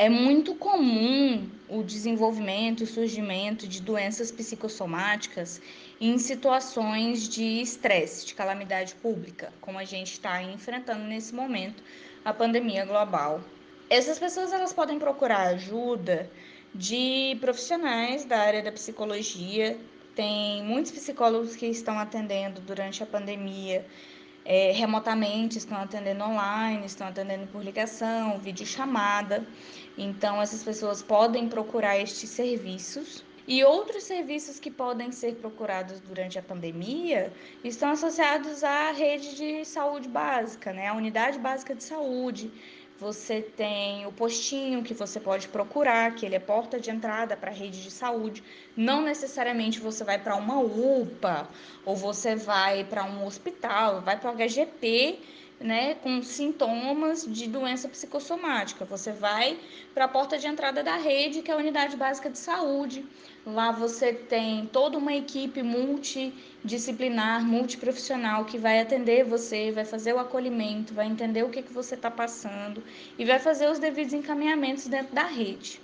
[0.01, 5.61] É muito comum o desenvolvimento e surgimento de doenças psicossomáticas
[6.01, 11.83] em situações de estresse, de calamidade pública, como a gente está enfrentando nesse momento
[12.25, 13.43] a pandemia global.
[13.91, 16.27] Essas pessoas elas podem procurar ajuda
[16.73, 19.77] de profissionais da área da psicologia.
[20.15, 23.85] Tem muitos psicólogos que estão atendendo durante a pandemia
[24.45, 29.45] é, remotamente, estão atendendo online, estão atendendo por ligação, videochamada.
[29.97, 33.23] Então, essas pessoas podem procurar estes serviços.
[33.47, 39.65] E outros serviços que podem ser procurados durante a pandemia estão associados à rede de
[39.65, 40.87] saúde básica, né?
[40.87, 42.51] A unidade básica de saúde,
[43.01, 47.49] você tem o postinho que você pode procurar, que ele é porta de entrada para
[47.49, 48.43] a rede de saúde.
[48.77, 51.49] Não necessariamente você vai para uma UPA
[51.83, 55.17] ou você vai para um hospital, vai para o HGP,
[55.59, 58.85] né, com sintomas de doença psicossomática.
[58.85, 59.57] Você vai
[59.95, 63.03] para a porta de entrada da rede, que é a unidade básica de saúde.
[63.45, 70.19] Lá você tem toda uma equipe multidisciplinar, multiprofissional que vai atender você, vai fazer o
[70.19, 72.83] acolhimento, vai entender o que, que você está passando
[73.17, 75.81] e vai fazer os devidos encaminhamentos dentro da rede.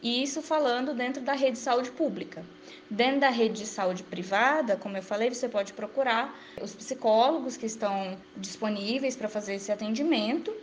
[0.00, 2.44] E isso falando dentro da rede de saúde pública.
[2.88, 7.66] Dentro da rede de saúde privada, como eu falei, você pode procurar os psicólogos que
[7.66, 10.54] estão disponíveis para fazer esse atendimento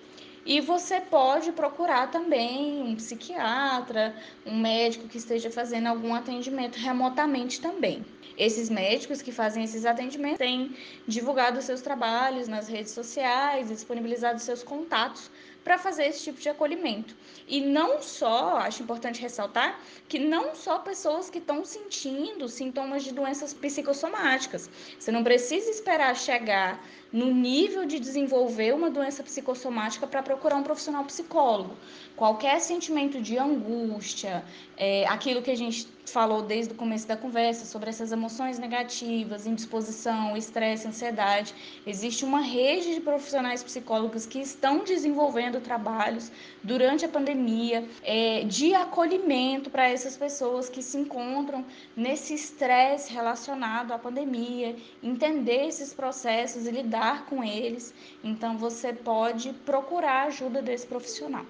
[0.47, 7.59] e você pode procurar também um psiquiatra, um médico que esteja fazendo algum atendimento remotamente
[7.59, 8.05] também.
[8.37, 10.73] Esses médicos que fazem esses atendimentos têm
[11.05, 15.29] divulgado seus trabalhos nas redes sociais, disponibilizado seus contatos
[15.65, 17.13] para fazer esse tipo de acolhimento.
[17.45, 23.13] E não só, acho importante ressaltar, que não só pessoas que estão sentindo sintomas de
[23.13, 24.69] doenças psicossomáticas.
[24.97, 26.81] Você não precisa esperar chegar
[27.11, 31.75] no nível de desenvolver uma doença psicossomática para procurar um profissional psicólogo.
[32.15, 34.43] Qualquer sentimento de angústia,
[34.75, 39.45] é, aquilo que a gente falou desde o começo da conversa sobre essas emoções negativas,
[39.45, 41.53] indisposição, estresse, ansiedade.
[41.85, 46.31] Existe uma rede de profissionais psicólogos que estão desenvolvendo trabalhos
[46.63, 51.65] durante a pandemia é, de acolhimento para essas pessoas que se encontram
[51.95, 57.93] nesse estresse relacionado à pandemia, entender esses processos e lidar com eles.
[58.23, 61.45] Então, você pode procurar a ajuda desse profissional.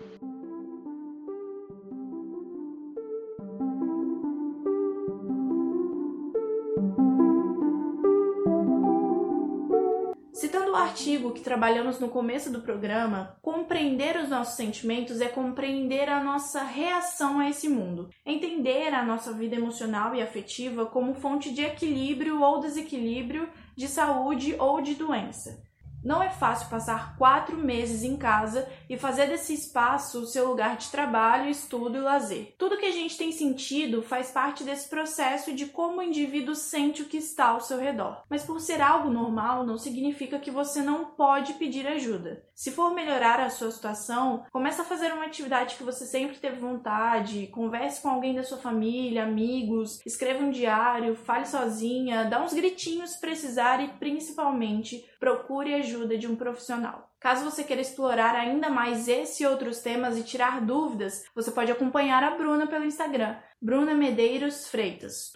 [10.97, 16.63] artigo que trabalhamos no começo do programa, compreender os nossos sentimentos é compreender a nossa
[16.63, 22.41] reação a esse mundo, entender a nossa vida emocional e afetiva como fonte de equilíbrio
[22.41, 25.63] ou desequilíbrio, de saúde ou de doença.
[26.07, 30.77] Não é fácil passar quatro meses em casa e fazer desse espaço o seu lugar
[30.77, 32.55] de trabalho, estudo e lazer.
[32.57, 37.01] Tudo que a gente tem sentido faz parte desse processo de como o indivíduo sente
[37.01, 38.23] o que está ao seu redor.
[38.29, 42.41] Mas por ser algo normal, não significa que você não pode pedir ajuda.
[42.55, 46.57] Se for melhorar a sua situação, comece a fazer uma atividade que você sempre teve
[46.57, 52.53] vontade, converse com alguém da sua família, amigos, escreva um diário, fale sozinha, dá uns
[52.53, 57.09] gritinhos se precisar e principalmente procure ajuda de um profissional.
[57.19, 61.71] Caso você queira explorar ainda mais esse e outros temas e tirar dúvidas, você pode
[61.71, 65.31] acompanhar a Bruna pelo Instagram, Bruna Medeiros Freitas.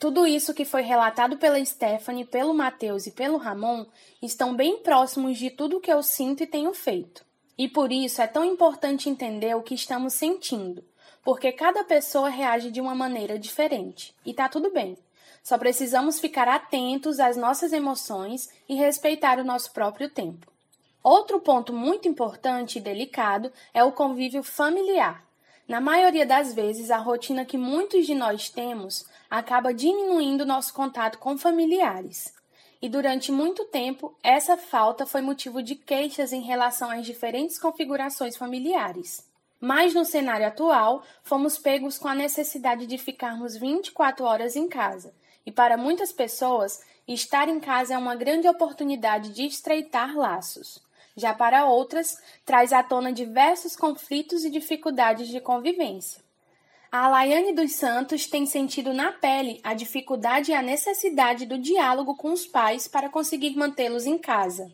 [0.00, 3.84] Tudo isso que foi relatado pela Stephanie, pelo Matheus e pelo Ramon
[4.22, 7.22] estão bem próximos de tudo que eu sinto e tenho feito.
[7.58, 10.82] E por isso é tão importante entender o que estamos sentindo,
[11.22, 14.96] porque cada pessoa reage de uma maneira diferente, e tá tudo bem.
[15.42, 20.50] Só precisamos ficar atentos às nossas emoções e respeitar o nosso próprio tempo.
[21.02, 25.24] Outro ponto muito importante e delicado é o convívio familiar.
[25.66, 31.18] Na maioria das vezes, a rotina que muitos de nós temos acaba diminuindo nosso contato
[31.18, 32.34] com familiares.
[32.82, 38.36] E durante muito tempo, essa falta foi motivo de queixas em relação às diferentes configurações
[38.36, 39.24] familiares.
[39.60, 45.14] Mas no cenário atual, fomos pegos com a necessidade de ficarmos 24 horas em casa.
[45.50, 50.80] E para muitas pessoas, estar em casa é uma grande oportunidade de estreitar laços.
[51.16, 56.22] Já para outras, traz à tona diversos conflitos e dificuldades de convivência.
[56.92, 62.14] A Alaiane dos Santos tem sentido na pele a dificuldade e a necessidade do diálogo
[62.14, 64.72] com os pais para conseguir mantê-los em casa.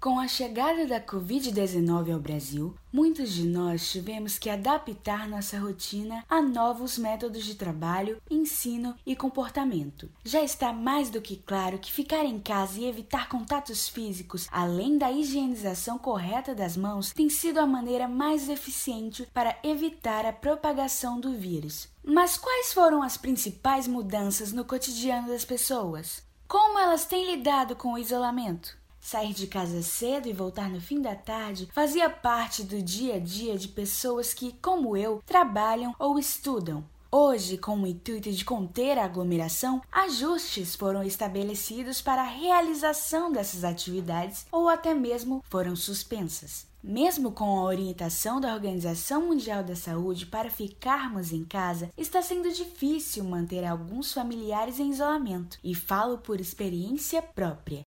[0.00, 6.24] Com a chegada da Covid-19 ao Brasil, muitos de nós tivemos que adaptar nossa rotina
[6.30, 10.08] a novos métodos de trabalho, ensino e comportamento.
[10.24, 14.98] Já está mais do que claro que ficar em casa e evitar contatos físicos, além
[14.98, 21.18] da higienização correta das mãos, tem sido a maneira mais eficiente para evitar a propagação
[21.18, 21.88] do vírus.
[22.04, 26.22] Mas quais foram as principais mudanças no cotidiano das pessoas?
[26.46, 28.78] Como elas têm lidado com o isolamento?
[29.10, 33.18] Sair de casa cedo e voltar no fim da tarde fazia parte do dia a
[33.18, 36.84] dia de pessoas que, como eu, trabalham ou estudam.
[37.10, 43.64] Hoje, com o intuito de conter a aglomeração, ajustes foram estabelecidos para a realização dessas
[43.64, 46.66] atividades ou até mesmo foram suspensas.
[46.84, 52.52] Mesmo com a orientação da Organização Mundial da Saúde para ficarmos em casa, está sendo
[52.52, 57.87] difícil manter alguns familiares em isolamento, e falo por experiência própria.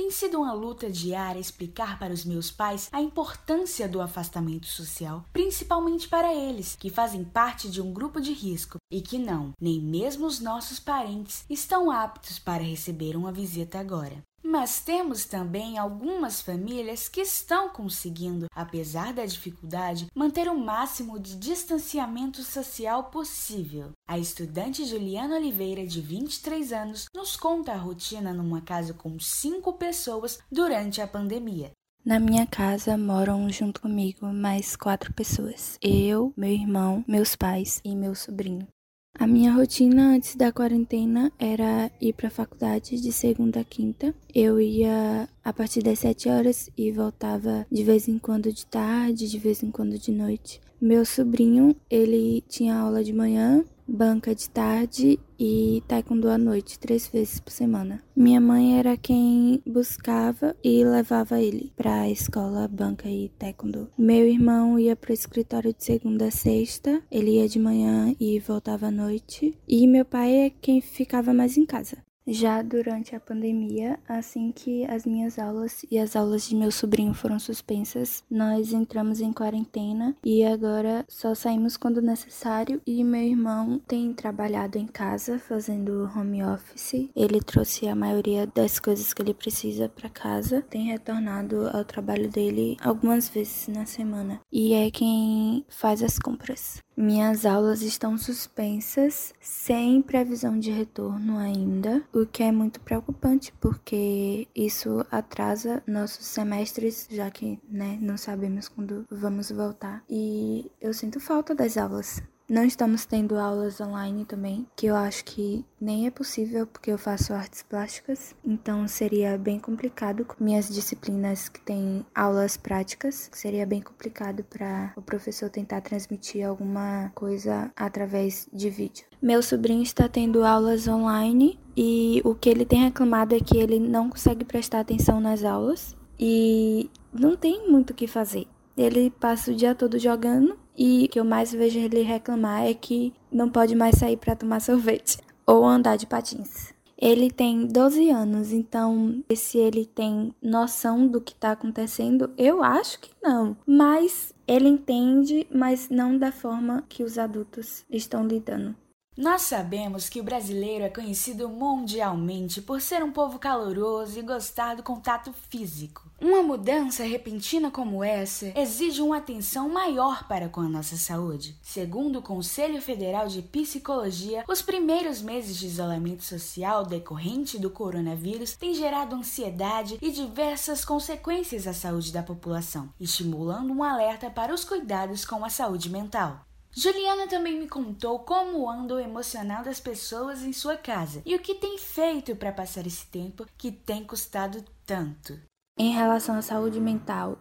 [0.00, 5.26] Tem sido uma luta diária explicar para os meus pais a importância do afastamento social,
[5.30, 9.78] principalmente para eles, que fazem parte de um grupo de risco e que não, nem
[9.78, 14.24] mesmo os nossos parentes, estão aptos para receber uma visita agora.
[14.42, 21.36] Mas temos também algumas famílias que estão conseguindo, apesar da dificuldade, manter o máximo de
[21.36, 23.92] distanciamento social possível.
[24.08, 29.74] A estudante Juliana Oliveira, de 23 anos, nos conta a rotina numa casa com cinco
[29.74, 31.72] pessoas durante a pandemia.
[32.02, 37.94] Na minha casa moram junto comigo mais quatro pessoas: eu, meu irmão, meus pais e
[37.94, 38.66] meu sobrinho.
[39.14, 44.14] A minha rotina antes da quarentena era ir para a faculdade de segunda a quinta.
[44.34, 49.28] Eu ia a partir das sete horas e voltava de vez em quando de tarde,
[49.28, 50.60] de vez em quando de noite.
[50.80, 57.08] Meu sobrinho, ele tinha aula de manhã banca de tarde e taekwondo à noite, três
[57.08, 58.02] vezes por semana.
[58.14, 63.90] Minha mãe era quem buscava e levava ele para a escola, banca e taekwondo.
[63.98, 68.38] Meu irmão ia para o escritório de segunda a sexta, ele ia de manhã e
[68.38, 69.58] voltava à noite.
[69.66, 71.98] E meu pai é quem ficava mais em casa.
[72.32, 77.12] Já durante a pandemia, assim que as minhas aulas e as aulas de meu sobrinho
[77.12, 82.80] foram suspensas, nós entramos em quarentena e agora só saímos quando necessário.
[82.86, 87.10] E meu irmão tem trabalhado em casa fazendo home office.
[87.16, 92.30] Ele trouxe a maioria das coisas que ele precisa para casa, tem retornado ao trabalho
[92.30, 96.80] dele algumas vezes na semana e é quem faz as compras.
[97.00, 104.46] Minhas aulas estão suspensas, sem previsão de retorno ainda, o que é muito preocupante porque
[104.54, 110.04] isso atrasa nossos semestres, já que né, não sabemos quando vamos voltar.
[110.10, 112.22] E eu sinto falta das aulas.
[112.50, 116.98] Não estamos tendo aulas online também, que eu acho que nem é possível porque eu
[116.98, 123.64] faço artes plásticas, então seria bem complicado com minhas disciplinas que têm aulas práticas, seria
[123.64, 129.06] bem complicado para o professor tentar transmitir alguma coisa através de vídeo.
[129.22, 133.78] Meu sobrinho está tendo aulas online e o que ele tem reclamado é que ele
[133.78, 138.48] não consegue prestar atenção nas aulas e não tem muito o que fazer.
[138.76, 142.72] Ele passa o dia todo jogando e o que eu mais vejo ele reclamar é
[142.72, 146.72] que não pode mais sair para tomar sorvete ou andar de patins.
[146.96, 152.98] Ele tem 12 anos, então se ele tem noção do que está acontecendo, eu acho
[153.00, 153.56] que não.
[153.66, 158.74] Mas ele entende, mas não da forma que os adultos estão lidando.
[159.20, 164.76] Nós sabemos que o brasileiro é conhecido mundialmente por ser um povo caloroso e gostar
[164.76, 166.10] do contato físico.
[166.18, 171.54] Uma mudança repentina como essa exige uma atenção maior para com a nossa saúde.
[171.60, 178.56] Segundo o Conselho Federal de Psicologia, os primeiros meses de isolamento social decorrente do coronavírus
[178.56, 184.64] têm gerado ansiedade e diversas consequências à saúde da população, estimulando um alerta para os
[184.64, 186.46] cuidados com a saúde mental.
[186.80, 191.38] Juliana também me contou como anda o emocional das pessoas em sua casa e o
[191.38, 195.38] que tem feito para passar esse tempo que tem custado tanto.
[195.78, 197.38] Em relação à saúde mental,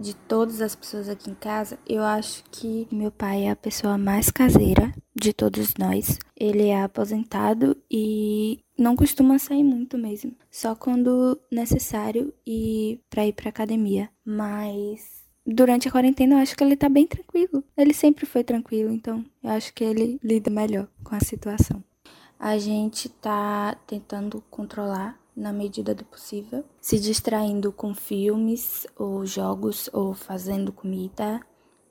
[0.00, 3.98] de todas as pessoas aqui em casa, eu acho que meu pai é a pessoa
[3.98, 6.18] mais caseira de todos nós.
[6.34, 13.34] Ele é aposentado e não costuma sair muito mesmo, só quando necessário e para ir
[13.34, 14.08] para academia.
[14.24, 15.17] Mas
[15.54, 17.64] durante a quarentena eu acho que ele tá bem tranquilo.
[17.76, 21.82] Ele sempre foi tranquilo, então eu acho que ele lida melhor com a situação.
[22.38, 29.88] A gente tá tentando controlar na medida do possível, se distraindo com filmes ou jogos
[29.92, 31.40] ou fazendo comida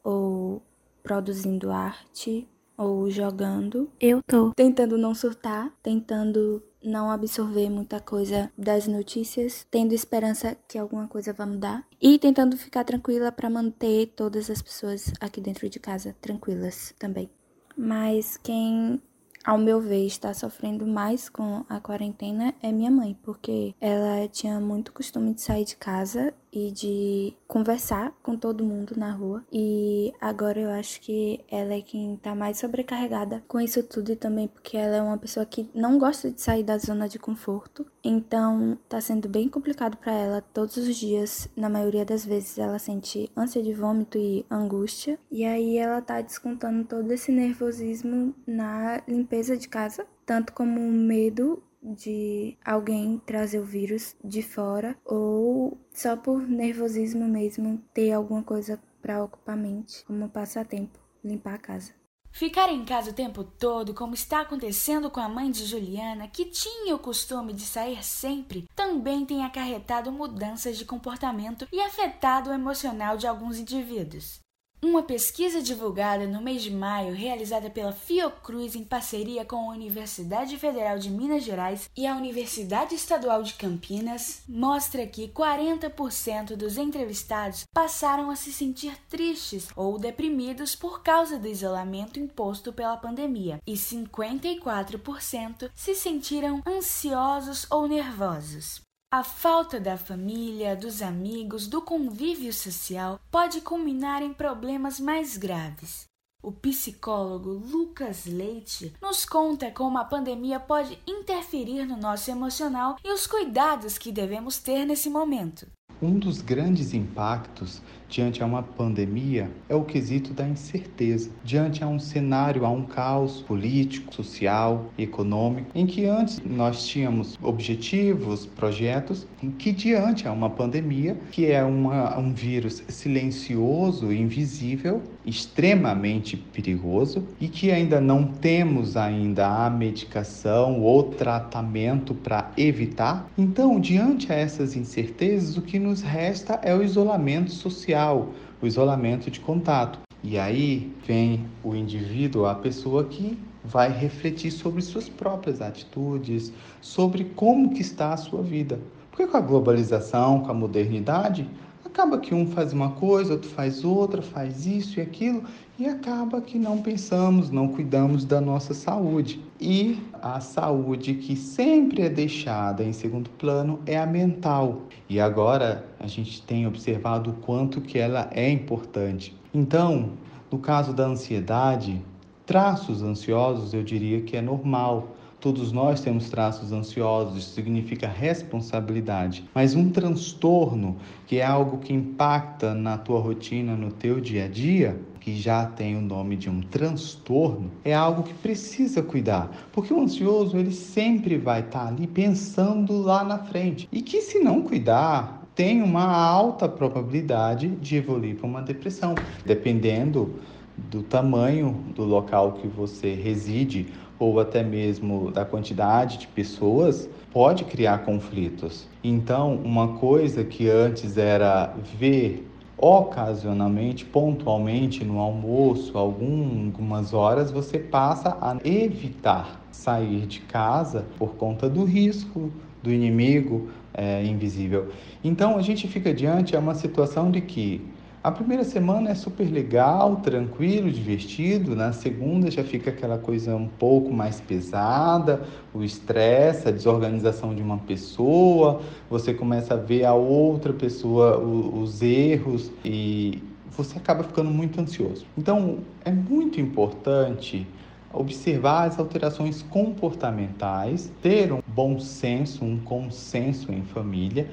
[0.04, 0.62] ou
[1.02, 2.48] produzindo arte
[2.78, 3.90] ou jogando.
[4.00, 10.78] Eu tô tentando não surtar, tentando não absorver muita coisa das notícias, tendo esperança que
[10.78, 15.70] alguma coisa vai mudar e tentando ficar tranquila para manter todas as pessoas aqui dentro
[15.70, 17.30] de casa tranquilas também.
[17.76, 19.02] Mas quem
[19.48, 24.60] ao meu ver, está sofrendo mais com a quarentena é minha mãe, porque ela tinha
[24.60, 29.44] muito costume de sair de casa e de conversar com todo mundo na rua.
[29.52, 34.16] E agora eu acho que ela é quem tá mais sobrecarregada com isso tudo e
[34.16, 37.86] também porque ela é uma pessoa que não gosta de sair da zona de conforto.
[38.04, 41.48] Então tá sendo bem complicado para ela todos os dias.
[41.56, 45.20] Na maioria das vezes ela sente ânsia de vômito e angústia.
[45.32, 51.62] E aí ela tá descontando todo esse nervosismo na limpeza de casa, tanto como medo
[51.96, 58.80] de alguém trazer o vírus de fora ou só por nervosismo mesmo ter alguma coisa
[59.02, 61.94] para ocupar a mente, como passatempo, limpar a casa.
[62.32, 66.46] Ficar em casa o tempo todo, como está acontecendo com a mãe de Juliana, que
[66.46, 72.54] tinha o costume de sair sempre, também tem acarretado mudanças de comportamento e afetado o
[72.54, 74.40] emocional de alguns indivíduos.
[74.80, 80.56] Uma pesquisa divulgada no mês de maio, realizada pela Fiocruz em parceria com a Universidade
[80.56, 87.64] Federal de Minas Gerais e a Universidade Estadual de Campinas, mostra que 40% dos entrevistados
[87.74, 93.74] passaram a se sentir tristes ou deprimidos por causa do isolamento imposto pela pandemia, e
[93.74, 98.87] 54% se sentiram ansiosos ou nervosos.
[99.10, 106.06] A falta da família, dos amigos, do convívio social pode culminar em problemas mais graves.
[106.44, 113.10] O psicólogo Lucas Leite nos conta como a pandemia pode interferir no nosso emocional e
[113.10, 115.66] os cuidados que devemos ter nesse momento.
[116.02, 121.30] Um dos grandes impactos diante a uma pandemia é o quesito da incerteza.
[121.44, 127.38] Diante a um cenário, a um caos político, social, econômico, em que antes nós tínhamos
[127.42, 135.02] objetivos, projetos, em que diante a uma pandemia, que é uma, um vírus silencioso, invisível,
[135.26, 143.30] extremamente perigoso e que ainda não temos ainda a medicação ou tratamento para evitar.
[143.38, 148.30] Então, diante a essas incertezas, o que nos resta é o isolamento social social,
[148.62, 150.00] o isolamento de contato.
[150.24, 157.26] E aí vem o indivíduo, a pessoa que vai refletir sobre suas próprias atitudes, sobre
[157.36, 158.80] como que está a sua vida.
[159.10, 161.50] Porque com a globalização, com a modernidade,
[161.84, 165.44] acaba que um faz uma coisa, outro faz outra, faz isso e aquilo,
[165.80, 169.42] e acaba que não pensamos, não cuidamos da nossa saúde.
[169.60, 174.84] E a saúde que sempre é deixada em segundo plano é a mental.
[175.10, 179.36] E agora a gente tem observado o quanto que ela é importante.
[179.52, 180.12] Então,
[180.52, 182.00] no caso da ansiedade,
[182.46, 185.16] traços ansiosos eu diria que é normal.
[185.40, 189.44] Todos nós temos traços ansiosos, isso significa responsabilidade.
[189.56, 194.48] Mas um transtorno, que é algo que impacta na tua rotina, no teu dia a
[194.48, 199.94] dia, que já tem o nome de um transtorno, é algo que precisa cuidar, porque
[199.94, 204.62] o ansioso ele sempre vai estar ali pensando lá na frente e que se não
[204.62, 210.40] cuidar tem uma alta probabilidade de evoluir para uma depressão, dependendo
[210.78, 217.66] do tamanho do local que você reside ou até mesmo da quantidade de pessoas, pode
[217.66, 218.88] criar conflitos.
[219.04, 222.47] Então, uma coisa que antes era ver
[222.78, 231.68] ocasionalmente, pontualmente no almoço, algumas horas, você passa a evitar sair de casa por conta
[231.68, 232.52] do risco
[232.84, 234.90] do inimigo é, invisível.
[235.24, 237.82] Então, a gente fica diante a uma situação de que
[238.28, 241.74] a primeira semana é super legal, tranquilo, divertido.
[241.78, 247.62] Na segunda já fica aquela coisa um pouco mais pesada, o estresse, a desorganização de
[247.62, 248.82] uma pessoa.
[249.10, 255.26] Você começa a ver a outra pessoa, os erros e você acaba ficando muito ansioso.
[255.38, 257.66] Então, é muito importante
[258.12, 264.50] observar as alterações comportamentais, ter um bom senso, um consenso em família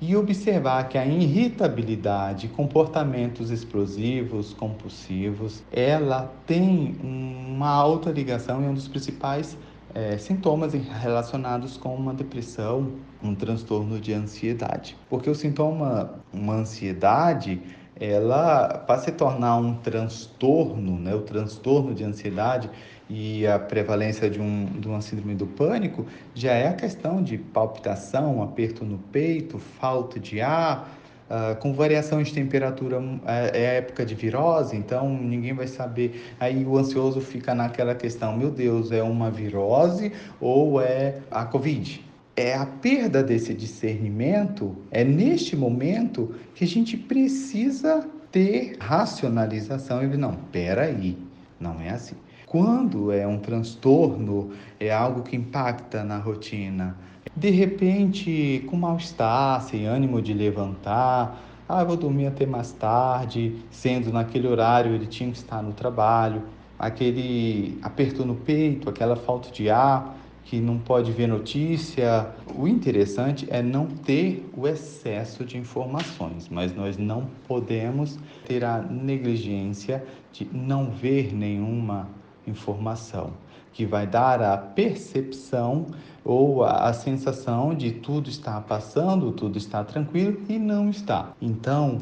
[0.00, 8.74] e observar que a irritabilidade, comportamentos explosivos, compulsivos, ela tem uma alta ligação e um
[8.74, 9.56] dos principais
[9.94, 12.92] é, sintomas relacionados com uma depressão,
[13.22, 14.96] um transtorno de ansiedade.
[15.08, 17.62] Porque o sintoma, uma ansiedade,
[17.98, 22.68] ela para se tornar um transtorno, né, o transtorno de ansiedade
[23.08, 27.38] e a prevalência de, um, de uma síndrome do pânico já é a questão de
[27.38, 30.92] palpitação, aperto no peito, falta de ar,
[31.28, 36.22] Uh, com variação de temperatura, é, é época de virose, então ninguém vai saber.
[36.38, 42.04] Aí o ansioso fica naquela questão: meu Deus, é uma virose ou é a Covid?
[42.36, 50.16] É a perda desse discernimento, é neste momento que a gente precisa ter racionalização e
[50.16, 51.18] não, peraí,
[51.58, 52.14] não é assim.
[52.56, 54.48] Quando é um transtorno,
[54.80, 56.96] é algo que impacta na rotina,
[57.36, 61.38] de repente, com mal-estar, sem ânimo de levantar,
[61.68, 66.44] ah, vou dormir até mais tarde, sendo naquele horário ele tinha que estar no trabalho,
[66.78, 72.30] aquele aperto no peito, aquela falta de ar, que não pode ver notícia.
[72.56, 78.80] O interessante é não ter o excesso de informações, mas nós não podemos ter a
[78.80, 80.02] negligência
[80.32, 82.15] de não ver nenhuma
[82.46, 83.32] informação
[83.72, 85.86] que vai dar a percepção
[86.24, 91.32] ou a, a, sensação de tudo está passando, tudo está tranquilo e não está.
[91.42, 91.98] Então,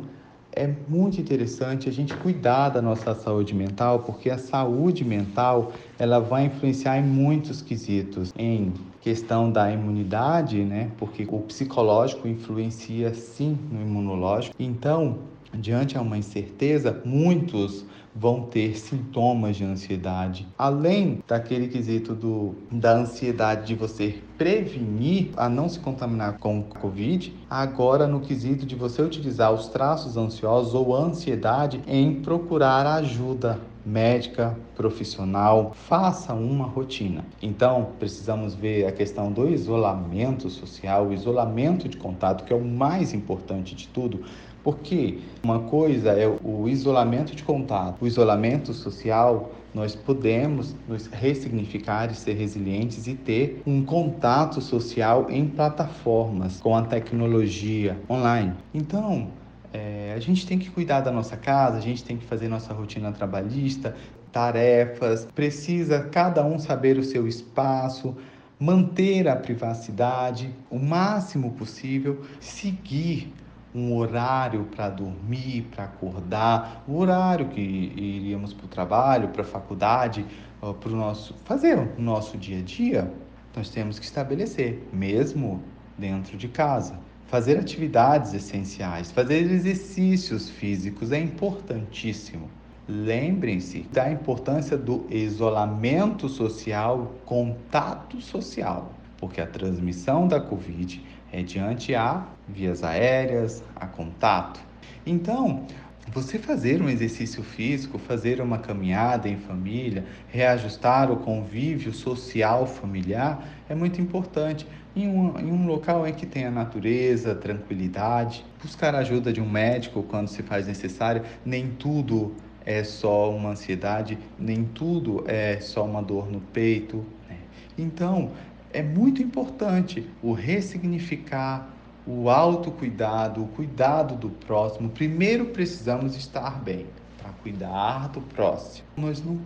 [0.53, 6.21] é muito interessante a gente cuidar da nossa saúde mental, porque a saúde mental ela
[6.21, 10.93] vai influenciar em muitos quesitos, em questão da imunidade, né?
[10.97, 14.55] Porque o psicológico influencia sim no imunológico.
[14.61, 15.19] Então,
[15.53, 17.85] diante a uma incerteza, muitos
[18.15, 20.47] vão ter sintomas de ansiedade.
[20.57, 27.35] Além daquele quesito do, da ansiedade de você prevenir a não se contaminar com Covid,
[27.51, 34.57] agora no quesito de você utilizar os traços ansiosos ou ansiedade em procurar ajuda médica,
[34.75, 37.25] profissional, faça uma rotina.
[37.43, 42.65] Então, precisamos ver a questão do isolamento social, o isolamento de contato, que é o
[42.65, 44.25] mais importante de tudo,
[44.65, 52.11] porque uma coisa é o isolamento de contato, o isolamento social, nós podemos nos ressignificar
[52.11, 58.55] e ser resilientes e ter um contato social em plataformas com a tecnologia online.
[58.73, 59.29] Então,
[59.71, 62.73] é, a gente tem que cuidar da nossa casa, a gente tem que fazer nossa
[62.73, 63.95] rotina trabalhista,
[64.33, 68.17] tarefas, precisa cada um saber o seu espaço,
[68.59, 73.33] manter a privacidade o máximo possível, seguir
[73.75, 79.45] um horário para dormir, para acordar, o horário que iríamos para o trabalho, para a
[79.45, 80.25] faculdade,
[80.61, 83.13] para o nosso fazer o nosso dia a dia,
[83.57, 85.63] nós temos que estabelecer, mesmo
[85.99, 86.99] dentro de casa.
[87.27, 92.49] Fazer atividades essenciais, fazer exercícios físicos é importantíssimo.
[92.87, 101.03] Lembrem-se da importância do isolamento social, contato social, porque a transmissão da Covid
[101.35, 104.61] é diante a vias aéreas, a contato.
[105.05, 105.67] Então,
[106.13, 113.45] você fazer um exercício físico, fazer uma caminhada em família, reajustar o convívio social familiar
[113.69, 114.65] é muito importante.
[114.95, 119.51] Em um, em um local em que tenha natureza, tranquilidade, buscar a ajuda de um
[119.51, 122.33] médico quando se faz necessário, nem tudo
[122.65, 127.05] é só uma ansiedade, nem tudo é só uma dor no peito.
[127.29, 127.39] Né?
[127.77, 128.31] Então,
[128.75, 131.71] é muito importante o ressignificar,
[132.05, 134.91] o autocuidado, o cuidado do próximo.
[134.91, 138.87] Primeiro precisamos estar bem para cuidar do próximo.
[138.97, 139.41] Nós não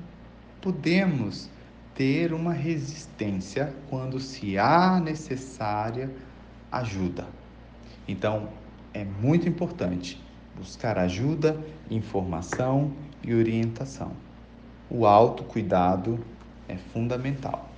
[0.63, 1.51] podemos
[1.95, 6.11] ter uma resistência quando se há necessária
[6.73, 7.27] ajuda.
[8.09, 8.49] Então,
[8.95, 10.19] é muito importante
[10.57, 11.61] buscar ajuda,
[11.91, 14.13] informação e orientação.
[14.89, 16.19] O autocuidado
[16.67, 17.69] é fundamental.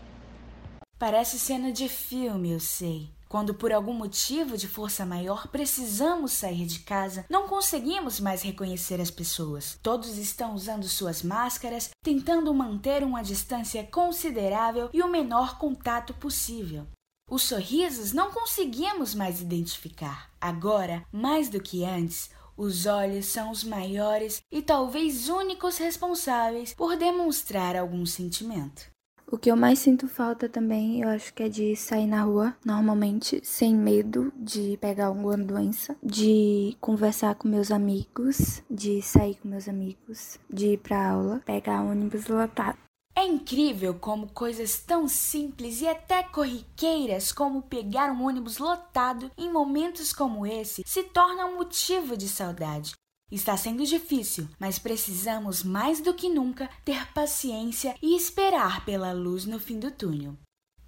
[1.00, 3.08] Parece cena de filme, eu sei.
[3.26, 9.00] Quando por algum motivo de força maior precisamos sair de casa, não conseguimos mais reconhecer
[9.00, 9.78] as pessoas.
[9.82, 16.86] Todos estão usando suas máscaras, tentando manter uma distância considerável e o menor contato possível.
[17.30, 20.30] Os sorrisos não conseguimos mais identificar.
[20.38, 22.28] Agora, mais do que antes,
[22.58, 28.89] os olhos são os maiores e talvez únicos responsáveis por demonstrar algum sentimento.
[29.32, 32.56] O que eu mais sinto falta também, eu acho que é de sair na rua,
[32.64, 39.46] normalmente, sem medo de pegar alguma doença, de conversar com meus amigos, de sair com
[39.46, 42.76] meus amigos, de ir pra aula, pegar ônibus lotado.
[43.14, 49.52] É incrível como coisas tão simples e até corriqueiras como pegar um ônibus lotado em
[49.52, 52.94] momentos como esse se tornam motivo de saudade.
[53.30, 59.46] Está sendo difícil, mas precisamos mais do que nunca ter paciência e esperar pela luz
[59.46, 60.36] no fim do túnel.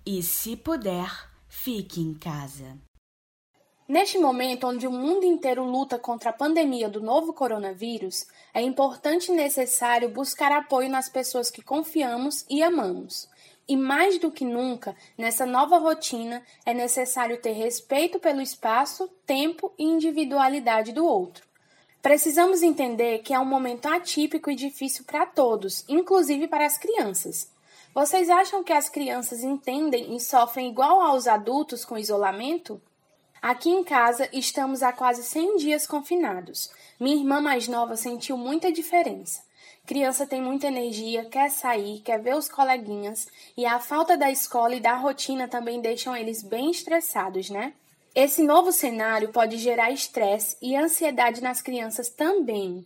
[0.04, 1.08] E se puder,
[1.48, 2.76] fique em casa.
[3.88, 9.30] Neste momento onde o mundo inteiro luta contra a pandemia do novo coronavírus, é importante
[9.30, 13.28] e necessário buscar apoio nas pessoas que confiamos e amamos.
[13.68, 19.72] E mais do que nunca, nessa nova rotina, é necessário ter respeito pelo espaço, tempo
[19.78, 21.51] e individualidade do outro.
[22.02, 27.48] Precisamos entender que é um momento atípico e difícil para todos, inclusive para as crianças.
[27.94, 32.82] Vocês acham que as crianças entendem e sofrem igual aos adultos com isolamento?
[33.40, 36.72] Aqui em casa estamos há quase 100 dias confinados.
[36.98, 39.44] Minha irmã mais nova sentiu muita diferença.
[39.86, 44.74] Criança tem muita energia, quer sair, quer ver os coleguinhas, e a falta da escola
[44.74, 47.74] e da rotina também deixam eles bem estressados, né?
[48.14, 52.84] Esse novo cenário pode gerar estresse e ansiedade nas crianças também.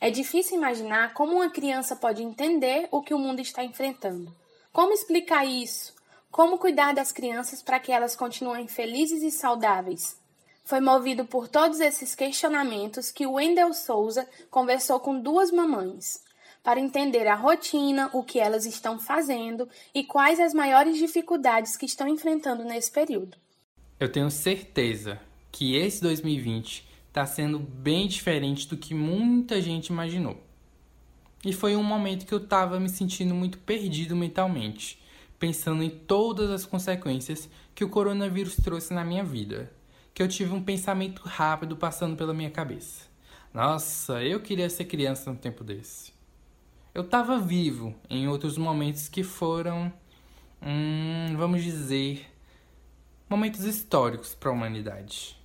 [0.00, 4.34] É difícil imaginar como uma criança pode entender o que o mundo está enfrentando.
[4.72, 5.94] Como explicar isso?
[6.28, 10.20] Como cuidar das crianças para que elas continuem felizes e saudáveis?
[10.64, 16.18] Foi movido por todos esses questionamentos que Wendell Souza conversou com duas mamães,
[16.64, 21.86] para entender a rotina, o que elas estão fazendo e quais as maiores dificuldades que
[21.86, 23.43] estão enfrentando nesse período.
[23.98, 25.20] Eu tenho certeza
[25.52, 30.42] que esse 2020 está sendo bem diferente do que muita gente imaginou.
[31.44, 35.00] E foi um momento que eu estava me sentindo muito perdido mentalmente,
[35.38, 39.70] pensando em todas as consequências que o coronavírus trouxe na minha vida,
[40.12, 43.06] que eu tive um pensamento rápido passando pela minha cabeça.
[43.52, 46.12] Nossa, eu queria ser criança num tempo desse.
[46.92, 49.92] Eu estava vivo em outros momentos que foram,
[50.60, 52.33] hum, vamos dizer,
[53.28, 55.38] momentos históricos para a humanidade.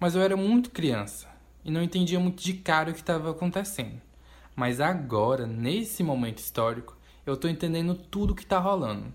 [0.00, 1.28] Mas eu era muito criança
[1.64, 4.00] e não entendia muito de cara o que estava acontecendo.
[4.56, 9.12] Mas agora, nesse momento histórico, eu estou entendendo tudo o que está rolando.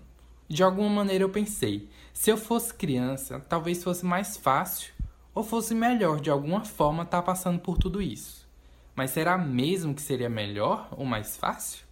[0.48, 4.92] De alguma maneira eu pensei, se eu fosse criança, talvez fosse mais fácil
[5.34, 8.48] ou fosse melhor de alguma forma estar tá passando por tudo isso.
[8.94, 11.84] Mas será mesmo que seria melhor ou mais fácil?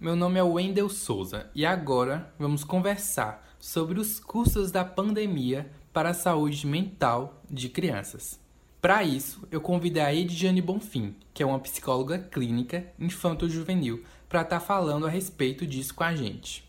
[0.00, 6.08] Meu nome é Wendel Souza e agora vamos conversar sobre os custos da pandemia para
[6.08, 8.40] a saúde mental de crianças.
[8.80, 14.60] Para isso, eu convidei a Edjane Bonfim, que é uma psicóloga clínica infanto-juvenil, para estar
[14.60, 16.66] tá falando a respeito disso com a gente.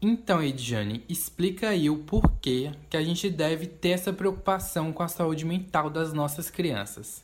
[0.00, 5.08] Então, Edjane, explica aí o porquê que a gente deve ter essa preocupação com a
[5.08, 7.22] saúde mental das nossas crianças.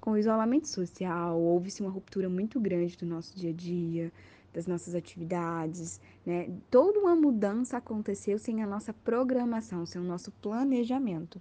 [0.00, 4.12] Com o isolamento social, houve-se uma ruptura muito grande do nosso dia a dia,
[4.52, 6.50] das nossas atividades, né?
[6.70, 11.40] Toda uma mudança aconteceu sem a nossa programação, sem o nosso planejamento.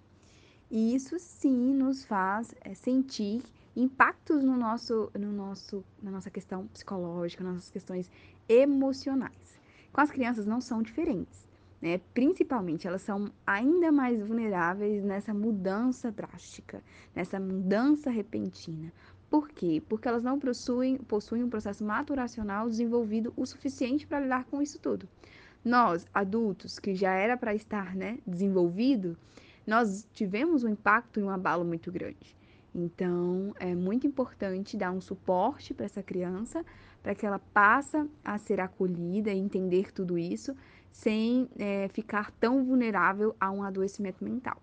[0.70, 3.42] E isso sim nos faz é, sentir
[3.76, 8.12] impactos no nosso, no nosso, na nossa questão psicológica, nas nossas questões
[8.50, 9.60] emocionais.
[9.94, 11.48] Com as crianças não são diferentes,
[11.82, 12.02] né?
[12.14, 16.84] Principalmente elas são ainda mais vulneráveis nessa mudança drástica,
[17.16, 18.92] nessa mudança repentina,
[19.30, 19.82] por quê?
[19.88, 24.80] Porque elas não possuem, possuem um processo maturacional desenvolvido o suficiente para lidar com isso
[24.80, 25.08] tudo.
[25.64, 29.18] Nós, adultos, que já era para estar né, desenvolvido,
[29.66, 32.36] nós tivemos um impacto e um abalo muito grande.
[32.74, 36.64] Então, é muito importante dar um suporte para essa criança,
[37.04, 40.56] para que ela passe a ser acolhida e entender tudo isso,
[40.92, 44.62] sem é, ficar tão vulnerável a um adoecimento mental.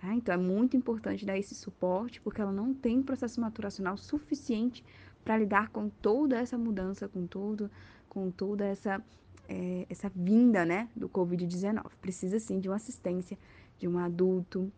[0.00, 0.14] Tá?
[0.14, 4.82] Então é muito importante dar esse suporte, porque ela não tem processo maturacional suficiente
[5.22, 7.70] para lidar com toda essa mudança, com todo,
[8.08, 9.02] com toda essa,
[9.46, 11.84] é, essa vinda né, do Covid-19.
[12.00, 13.38] Precisa sim de uma assistência
[13.78, 14.72] de um adulto,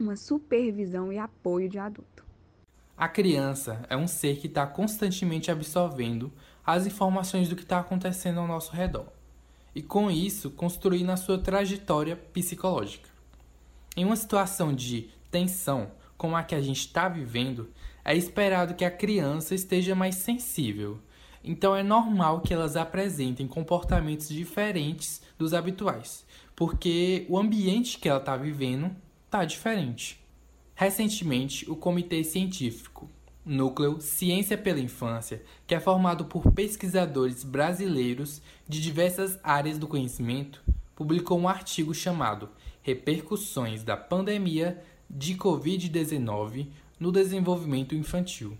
[0.00, 2.24] uma supervisão e apoio de adulto.
[2.96, 6.32] A criança é um ser que está constantemente absorvendo
[6.64, 9.12] as informações do que está acontecendo ao nosso redor
[9.74, 13.15] e, com isso, construindo a sua trajetória psicológica.
[13.96, 17.70] Em uma situação de tensão como a que a gente está vivendo,
[18.04, 20.98] é esperado que a criança esteja mais sensível.
[21.42, 28.18] Então é normal que elas apresentem comportamentos diferentes dos habituais, porque o ambiente que ela
[28.18, 28.94] está vivendo
[29.24, 30.20] está diferente.
[30.74, 33.08] Recentemente, o Comitê Científico
[33.46, 40.62] Núcleo Ciência pela Infância, que é formado por pesquisadores brasileiros de diversas áreas do conhecimento,
[40.96, 42.50] publicou um artigo chamado
[42.86, 44.80] repercussões da pandemia
[45.10, 46.68] de Covid-19
[47.00, 48.56] no desenvolvimento infantil.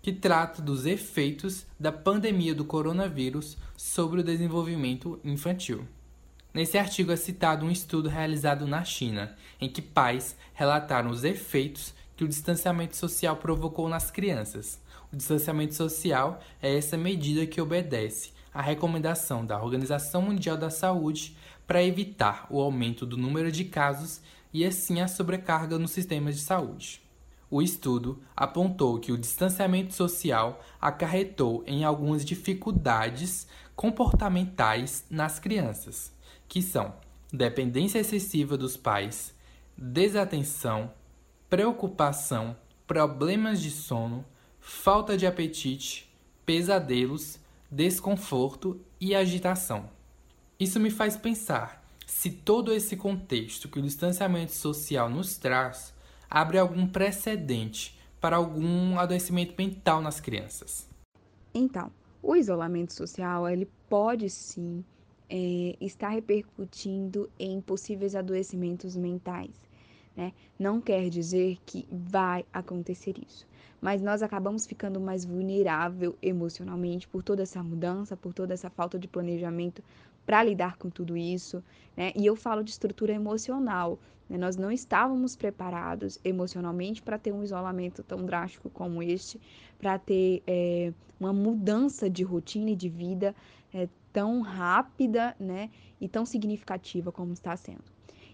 [0.00, 5.84] que trata dos efeitos da pandemia do coronavírus sobre o desenvolvimento infantil.
[6.54, 11.92] Nesse artigo é citado um estudo realizado na China, em que pais relataram os efeitos
[12.16, 14.80] que o distanciamento social provocou nas crianças.
[15.12, 21.36] O distanciamento social é essa medida que obedece à recomendação da Organização Mundial da Saúde
[21.68, 24.22] para evitar o aumento do número de casos
[24.54, 27.02] e assim a sobrecarga nos sistemas de saúde.
[27.50, 33.46] O estudo apontou que o distanciamento social acarretou em algumas dificuldades
[33.76, 36.10] comportamentais nas crianças,
[36.48, 36.94] que são
[37.30, 39.34] dependência excessiva dos pais,
[39.76, 40.90] desatenção,
[41.50, 42.56] preocupação,
[42.86, 44.24] problemas de sono,
[44.58, 46.10] falta de apetite,
[46.46, 47.38] pesadelos,
[47.70, 49.97] desconforto e agitação.
[50.60, 55.94] Isso me faz pensar se todo esse contexto que o distanciamento social nos traz
[56.28, 60.88] abre algum precedente para algum adoecimento mental nas crianças.
[61.54, 64.84] Então, o isolamento social ele pode sim
[65.30, 69.54] é, estar repercutindo em possíveis adoecimentos mentais.
[70.16, 70.32] Né?
[70.58, 73.46] Não quer dizer que vai acontecer isso,
[73.80, 78.98] mas nós acabamos ficando mais vulnerável emocionalmente por toda essa mudança, por toda essa falta
[78.98, 79.84] de planejamento
[80.28, 81.64] para lidar com tudo isso,
[81.96, 82.12] né?
[82.14, 83.98] E eu falo de estrutura emocional.
[84.28, 84.36] Né?
[84.36, 89.40] Nós não estávamos preparados emocionalmente para ter um isolamento tão drástico como este,
[89.78, 93.34] para ter é, uma mudança de rotina e de vida
[93.72, 95.70] é, tão rápida, né?
[95.98, 97.84] E tão significativa como está sendo.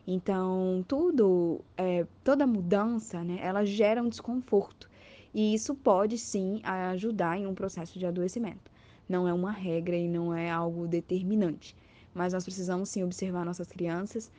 [0.05, 3.39] Então, tudo, é, toda mudança, né?
[3.41, 4.91] Ela gera um desconforto.
[5.33, 8.69] E isso pode sim ajudar em um processo de adoecimento.
[9.09, 11.77] Não é uma regra e não é algo determinante
[12.15, 14.31] mas nós precisamos sim observar nossas crianças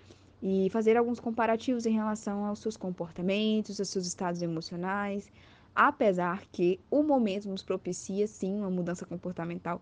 [0.42, 5.30] e fazer alguns comparativos em relação aos seus comportamentos, aos seus estados emocionais,
[5.74, 9.82] apesar que o momento nos propicia sim uma mudança comportamental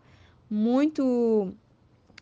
[0.50, 1.54] muito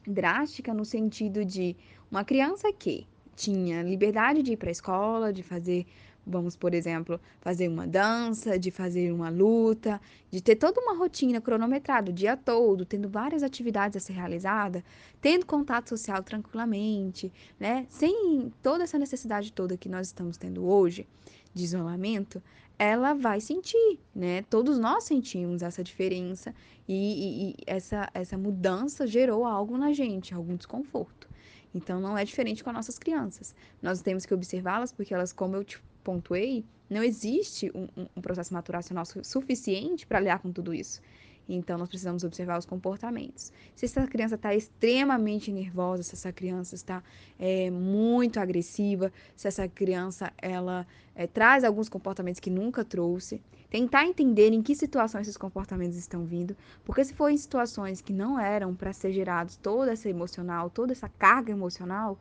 [0.05, 1.75] drástica no sentido de
[2.09, 5.85] uma criança que tinha liberdade de ir para a escola, de fazer
[6.25, 9.99] Vamos, por exemplo, fazer uma dança, de fazer uma luta,
[10.29, 14.83] de ter toda uma rotina cronometrada o dia todo, tendo várias atividades a ser realizada,
[15.19, 17.87] tendo contato social tranquilamente, né?
[17.89, 21.07] Sem toda essa necessidade toda que nós estamos tendo hoje
[21.53, 22.41] de isolamento,
[22.77, 24.43] ela vai sentir, né?
[24.43, 26.53] Todos nós sentimos essa diferença
[26.87, 31.27] e, e, e essa, essa mudança gerou algo na gente, algum desconforto.
[31.73, 33.55] Então não é diferente com as nossas crianças.
[33.81, 38.53] Nós temos que observá-las porque elas, como eu te pontuei, não existe um, um processo
[38.53, 41.01] maturacional su suficiente para lidar com tudo isso.
[41.47, 43.51] Então, nós precisamos observar os comportamentos.
[43.75, 47.03] Se essa criança está extremamente nervosa, se essa criança está
[47.39, 53.41] é, muito agressiva, se essa criança ela é, traz alguns comportamentos que nunca trouxe,
[53.71, 58.11] tentar entender em que situações esses comportamentos estão vindo, porque se for em situações que
[58.11, 62.19] não eram para ser gerados toda essa emocional, toda essa carga emocional,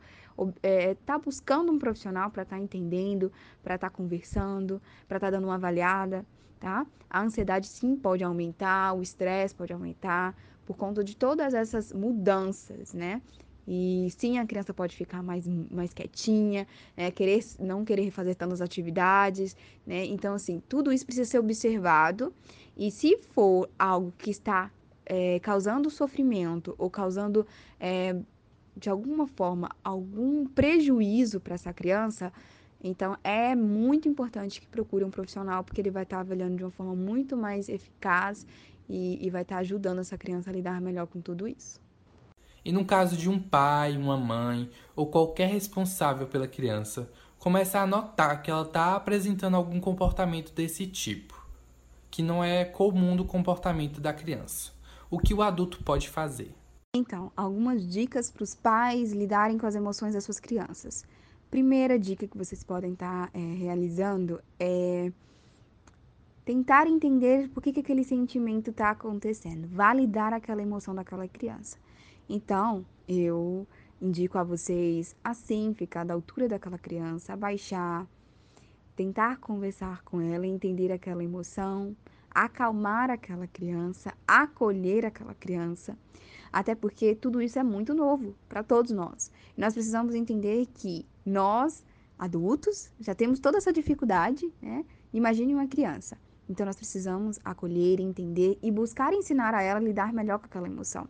[0.63, 3.29] é, tá buscando um profissional para estar tá entendendo,
[3.61, 6.25] para estar tá conversando, para estar tá dando uma avaliada,
[6.57, 6.87] tá?
[7.09, 10.33] A ansiedade sim pode aumentar, o estresse pode aumentar
[10.65, 13.21] por conta de todas essas mudanças, né?
[13.67, 17.11] E sim, a criança pode ficar mais, mais quietinha, né?
[17.11, 19.55] querer, não querer fazer tantas atividades,
[19.85, 20.05] né?
[20.05, 22.33] Então, assim, tudo isso precisa ser observado.
[22.75, 24.71] E se for algo que está
[25.05, 27.45] é, causando sofrimento ou causando
[27.79, 28.15] é,
[28.75, 32.31] de alguma forma algum prejuízo para essa criança,
[32.83, 36.71] então é muito importante que procure um profissional, porque ele vai estar avaliando de uma
[36.71, 38.45] forma muito mais eficaz
[38.89, 41.79] e, e vai estar ajudando essa criança a lidar melhor com tudo isso.
[42.63, 47.09] E no caso de um pai, uma mãe ou qualquer responsável pela criança,
[47.39, 51.43] começa a notar que ela está apresentando algum comportamento desse tipo,
[52.11, 54.71] que não é comum do comportamento da criança.
[55.09, 56.53] O que o adulto pode fazer?
[56.95, 61.05] Então, algumas dicas para os pais lidarem com as emoções das suas crianças.
[61.49, 65.11] Primeira dica que vocês podem estar tá, é, realizando é
[66.45, 71.77] tentar entender por que, que aquele sentimento está acontecendo, validar aquela emoção daquela criança.
[72.33, 73.67] Então, eu
[74.01, 78.07] indico a vocês assim, ficar da altura daquela criança, abaixar,
[78.95, 81.93] tentar conversar com ela, entender aquela emoção,
[82.29, 85.97] acalmar aquela criança, acolher aquela criança
[86.51, 89.31] até porque tudo isso é muito novo para todos nós.
[89.57, 91.83] Nós precisamos entender que nós,
[92.17, 94.85] adultos, já temos toda essa dificuldade, né?
[95.13, 96.17] Imagine uma criança.
[96.49, 100.67] Então nós precisamos acolher, entender e buscar ensinar a ela a lidar melhor com aquela
[100.67, 101.07] emoção.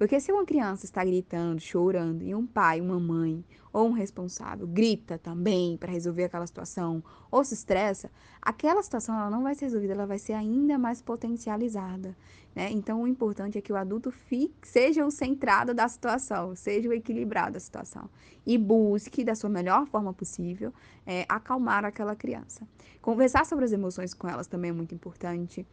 [0.00, 4.66] Porque se uma criança está gritando, chorando, e um pai, uma mãe ou um responsável
[4.66, 9.66] grita também para resolver aquela situação ou se estressa, aquela situação ela não vai ser
[9.66, 12.16] resolvida, ela vai ser ainda mais potencializada.
[12.56, 12.70] Né?
[12.70, 16.94] Então, o importante é que o adulto fique, seja o centrado da situação, seja o
[16.94, 18.08] equilibrado da situação
[18.46, 20.72] e busque, da sua melhor forma possível,
[21.04, 22.66] é, acalmar aquela criança.
[23.02, 25.66] Conversar sobre as emoções com elas também é muito importante.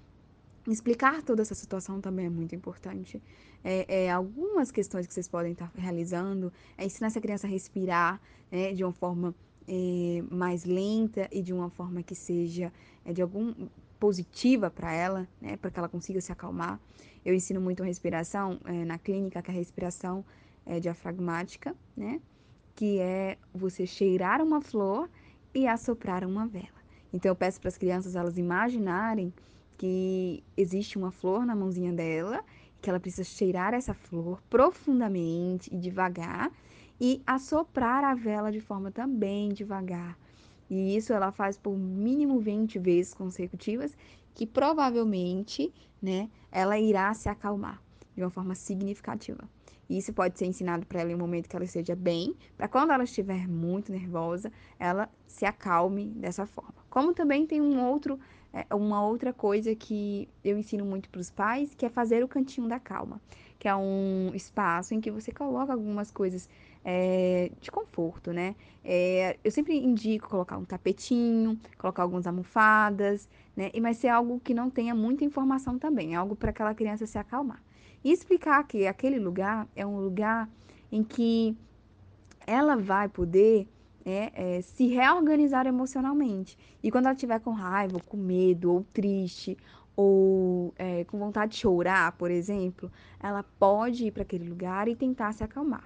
[0.67, 3.21] Explicar toda essa situação também é muito importante.
[3.63, 8.21] É, é, algumas questões que vocês podem estar realizando é ensinar essa criança a respirar
[8.51, 9.33] né, de uma forma
[9.65, 12.71] é, mais lenta e de uma forma que seja
[13.05, 13.53] é, de algum
[13.97, 16.79] positiva para ela, né, para que ela consiga se acalmar.
[17.25, 20.23] Eu ensino muito a respiração é, na clínica, que é a respiração
[20.65, 22.21] é, diafragmática, né,
[22.75, 25.09] que é você cheirar uma flor
[25.53, 26.77] e assoprar uma vela.
[27.11, 29.33] Então eu peço para as crianças elas imaginarem
[29.77, 32.43] que existe uma flor na mãozinha dela,
[32.81, 36.51] que ela precisa cheirar essa flor profundamente e devagar
[36.99, 40.17] e assoprar a vela de forma também devagar.
[40.69, 43.95] E isso ela faz por mínimo 20 vezes consecutivas,
[44.33, 47.81] que provavelmente, né, ela irá se acalmar
[48.15, 49.47] de uma forma significativa.
[49.89, 52.67] E isso pode ser ensinado para ela em um momento que ela esteja bem, para
[52.67, 56.75] quando ela estiver muito nervosa, ela se acalme dessa forma.
[56.89, 58.19] Como também tem um outro
[58.53, 62.27] é uma outra coisa que eu ensino muito para os pais, que é fazer o
[62.27, 63.21] cantinho da calma,
[63.59, 66.49] que é um espaço em que você coloca algumas coisas
[66.83, 68.55] é, de conforto, né?
[68.83, 73.69] É, eu sempre indico colocar um tapetinho, colocar algumas almofadas, né?
[73.73, 77.05] E mas ser algo que não tenha muita informação também, é algo para aquela criança
[77.05, 77.61] se acalmar.
[78.03, 80.49] E explicar que aquele lugar é um lugar
[80.91, 81.57] em que
[82.45, 83.67] ela vai poder
[84.07, 86.57] é, é, se reorganizar emocionalmente.
[86.81, 89.57] E quando ela estiver com raiva, com medo, ou triste,
[89.97, 92.89] ou é, com vontade de chorar, por exemplo,
[93.19, 95.83] ela pode ir para aquele lugar e tentar se acalmar.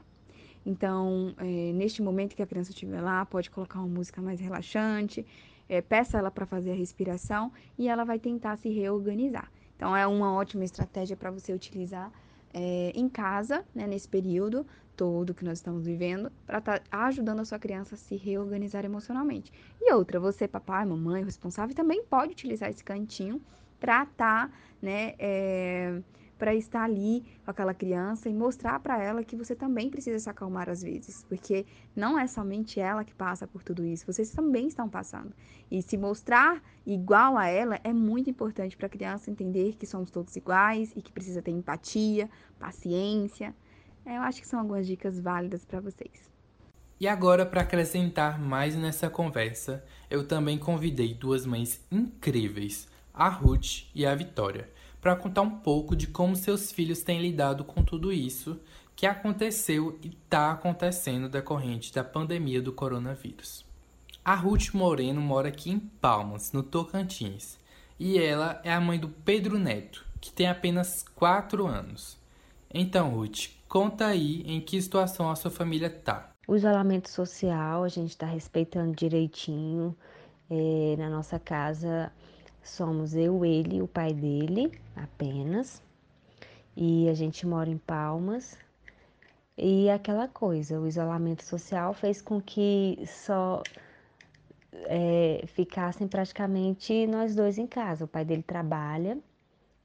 [0.64, 5.26] Então, é, neste momento que a criança estiver lá, pode colocar uma música mais relaxante,
[5.68, 9.52] é, peça ela para fazer a respiração e ela vai tentar se reorganizar.
[9.76, 12.12] Então, é uma ótima estratégia para você utilizar
[12.54, 14.64] é, em casa, né, nesse período
[15.02, 18.86] todo que nós estamos vivendo, para estar tá ajudando a sua criança a se reorganizar
[18.86, 19.52] emocionalmente.
[19.82, 23.42] E outra, você, papai, mamãe, responsável, também pode utilizar esse cantinho
[23.80, 26.00] para estar, tá, né, é,
[26.38, 30.30] para estar ali com aquela criança e mostrar para ela que você também precisa se
[30.30, 34.68] acalmar às vezes, porque não é somente ela que passa por tudo isso, vocês também
[34.68, 35.34] estão passando.
[35.72, 40.12] E se mostrar igual a ela é muito importante para a criança entender que somos
[40.12, 42.30] todos iguais e que precisa ter empatia,
[42.60, 43.56] paciência.
[44.06, 46.30] É, eu acho que são algumas dicas válidas para vocês.
[47.00, 53.86] E agora, para acrescentar mais nessa conversa, eu também convidei duas mães incríveis, a Ruth
[53.96, 54.70] e a Vitória
[55.02, 58.60] para contar um pouco de como seus filhos têm lidado com tudo isso
[58.96, 63.66] que aconteceu e está acontecendo decorrente da pandemia do coronavírus.
[64.24, 67.58] A Ruth Moreno mora aqui em Palmas, no Tocantins,
[68.00, 72.16] e ela é a mãe do Pedro Neto, que tem apenas 4 anos.
[72.72, 76.30] Então, Ruth, conta aí em que situação a sua família está.
[76.46, 79.96] O isolamento social a gente está respeitando direitinho.
[80.50, 82.12] É, na nossa casa
[82.64, 85.82] Somos eu, ele o pai dele apenas.
[86.76, 88.58] E a gente mora em Palmas.
[89.58, 93.64] E aquela coisa, o isolamento social fez com que só
[94.74, 98.06] é, ficassem praticamente nós dois em casa.
[98.06, 99.18] O pai dele trabalha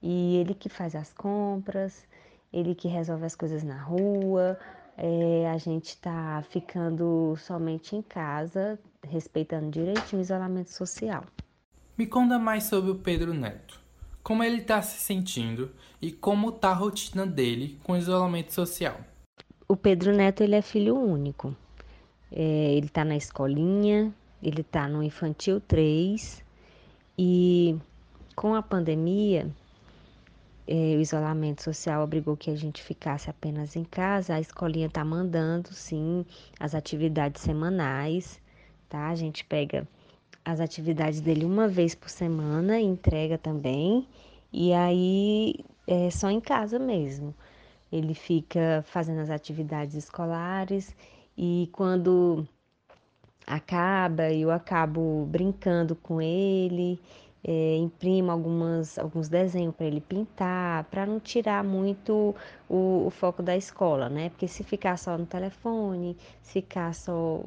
[0.03, 2.05] e ele que faz as compras,
[2.57, 4.59] ele que resolve as coisas na rua.
[4.97, 11.23] É, a gente está ficando somente em casa, respeitando direitinho o isolamento social.
[11.99, 13.79] Me conta mais sobre o Pedro Neto.
[14.23, 18.97] Como ele está se sentindo e como está a rotina dele com o isolamento social.
[19.69, 21.55] O Pedro Neto ele é filho único.
[22.33, 26.43] É, ele está na escolinha, ele está no infantil 3
[27.19, 27.77] e
[28.35, 29.49] com a pandemia,
[30.69, 34.35] o isolamento social obrigou que a gente ficasse apenas em casa.
[34.35, 36.27] A escolinha está mandando, sim,
[36.59, 38.41] as atividades semanais,
[38.89, 39.09] tá?
[39.09, 39.87] A gente pega
[40.45, 44.07] as atividades dele uma vez por semana, entrega também,
[44.53, 45.57] e aí
[45.87, 47.35] é só em casa mesmo.
[47.93, 50.95] Ele fica fazendo as atividades escolares
[51.37, 52.47] e quando
[53.47, 57.01] acaba, eu acabo brincando com ele,
[57.49, 62.35] é, imprimo algumas, alguns desenhos para ele pintar, para não tirar muito
[62.69, 64.31] o, o, foco da escola, né?
[64.31, 67.45] Porque se ficar só no telefone, ficar só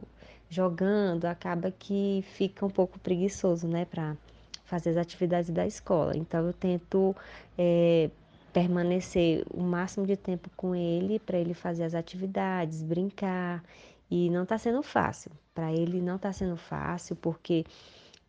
[0.50, 4.16] jogando, acaba que fica um pouco preguiçoso, né, para
[4.64, 6.14] fazer as atividades da escola.
[6.16, 7.14] Então eu tento
[7.58, 8.10] é,
[8.54, 13.64] permanecer o máximo de tempo com ele para ele fazer as atividades, brincar
[14.10, 15.32] E não está sendo fácil.
[15.54, 17.66] Para ele não está sendo fácil, porque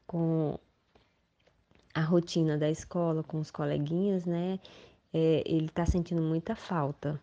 [0.06, 0.58] com
[1.94, 4.58] a rotina da escola, com os coleguinhas, né?
[5.12, 7.20] É, ele está sentindo muita falta.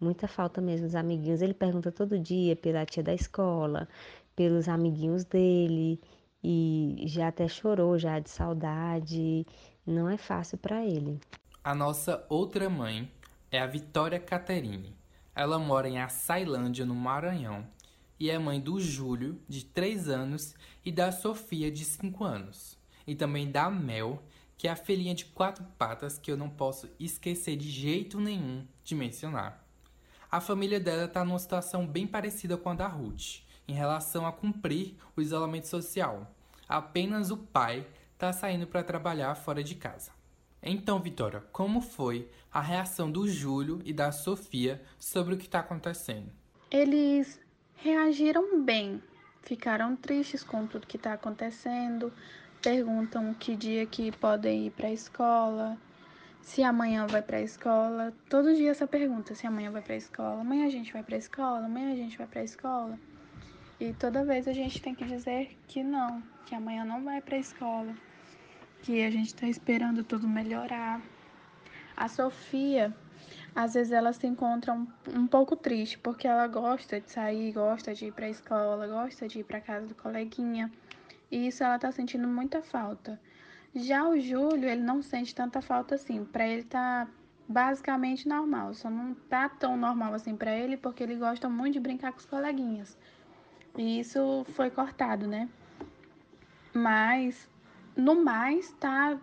[0.00, 1.42] Muita falta mesmo dos amiguinhos.
[1.42, 3.88] Ele pergunta todo dia pela tia da escola,
[4.34, 6.00] pelos amiguinhos dele
[6.42, 9.46] e já até chorou já de saudade.
[9.86, 11.20] Não é fácil para ele.
[11.62, 13.10] A nossa outra mãe
[13.50, 14.96] é a Vitória Caterine.
[15.34, 17.66] Ela mora em Açailândia, no Maranhão,
[18.18, 20.54] e é mãe do Júlio, de 3 anos,
[20.84, 22.79] e da Sofia, de 5 anos.
[23.10, 24.22] E também da Mel,
[24.56, 28.64] que é a filhinha de quatro patas que eu não posso esquecer de jeito nenhum
[28.84, 29.66] de mencionar.
[30.30, 34.30] A família dela está numa situação bem parecida com a da Ruth, em relação a
[34.32, 36.32] cumprir o isolamento social.
[36.68, 40.12] Apenas o pai está saindo para trabalhar fora de casa.
[40.62, 45.58] Então, Vitória, como foi a reação do Júlio e da Sofia sobre o que está
[45.58, 46.30] acontecendo?
[46.70, 47.40] Eles
[47.74, 49.02] reagiram bem,
[49.42, 52.12] ficaram tristes com tudo que está acontecendo,
[52.60, 55.78] perguntam que dia que podem ir para a escola,
[56.42, 58.12] se amanhã vai para a escola.
[58.28, 61.14] Todo dia essa pergunta, se amanhã vai para a escola, amanhã a gente vai para
[61.14, 62.98] a escola, amanhã a gente vai para a escola.
[63.78, 67.36] E toda vez a gente tem que dizer que não, que amanhã não vai para
[67.36, 67.94] a escola,
[68.82, 71.00] que a gente está esperando tudo melhorar.
[71.96, 72.94] A Sofia,
[73.54, 74.86] às vezes ela se encontra um,
[75.16, 79.26] um pouco triste, porque ela gosta de sair, gosta de ir para a escola, gosta
[79.26, 80.70] de ir para casa do coleguinha.
[81.30, 83.20] E isso ela está sentindo muita falta.
[83.74, 86.24] Já o Júlio, ele não sente tanta falta assim.
[86.24, 87.06] Para ele tá
[87.48, 91.80] basicamente normal, só não tá tão normal assim para ele porque ele gosta muito de
[91.80, 92.96] brincar com os coleguinhas.
[93.76, 95.48] E isso foi cortado, né?
[96.72, 97.48] Mas
[97.96, 99.18] no mais tá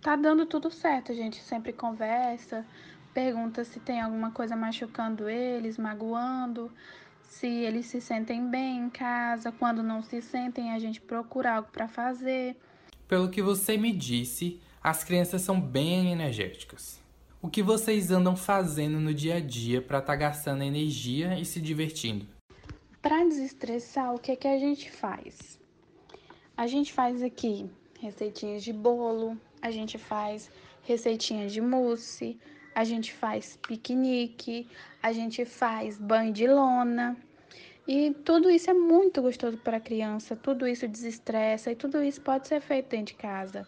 [0.00, 1.12] tá dando tudo certo.
[1.12, 2.66] A gente sempre conversa,
[3.14, 6.70] pergunta se tem alguma coisa machucando eles, magoando,
[7.32, 11.68] se eles se sentem bem em casa, quando não se sentem, a gente procura algo
[11.72, 12.54] para fazer.
[13.08, 17.00] Pelo que você me disse, as crianças são bem energéticas.
[17.40, 21.44] O que vocês andam fazendo no dia a dia para estar tá gastando energia e
[21.46, 22.26] se divertindo?
[23.00, 25.58] Para desestressar, o que, é que a gente faz?
[26.54, 27.64] A gente faz aqui
[27.98, 30.50] receitinhas de bolo, a gente faz
[30.82, 32.38] receitinhas de mousse,
[32.74, 34.68] a gente faz piquenique,
[35.02, 37.16] a gente faz banho de lona.
[37.86, 42.20] E tudo isso é muito gostoso para a criança, tudo isso desestressa e tudo isso
[42.20, 43.66] pode ser feito dentro de casa.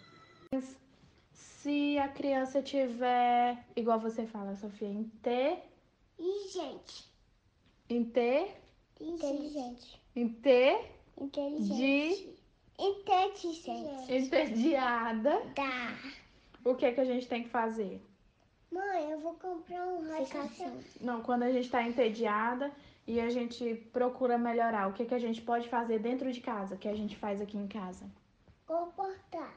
[1.33, 5.59] Se a criança tiver, igual você fala, Sofia, em T.
[6.19, 7.11] E gente.
[7.91, 8.49] Em T.
[9.01, 10.01] Inteligente.
[10.15, 10.79] Em T.
[11.21, 11.75] Inteligente.
[11.75, 12.35] De.
[12.79, 14.15] Inteligente.
[14.15, 15.41] Entediada.
[15.55, 15.99] Tá.
[16.65, 18.01] O que, é que a gente tem que fazer?
[18.75, 20.81] Mãe, eu vou comprar um rachação.
[21.01, 22.73] Não, quando a gente está entediada
[23.07, 26.77] e a gente procura melhorar, o que, que a gente pode fazer dentro de casa,
[26.77, 28.05] que a gente faz aqui em casa?
[28.67, 29.55] Comportar.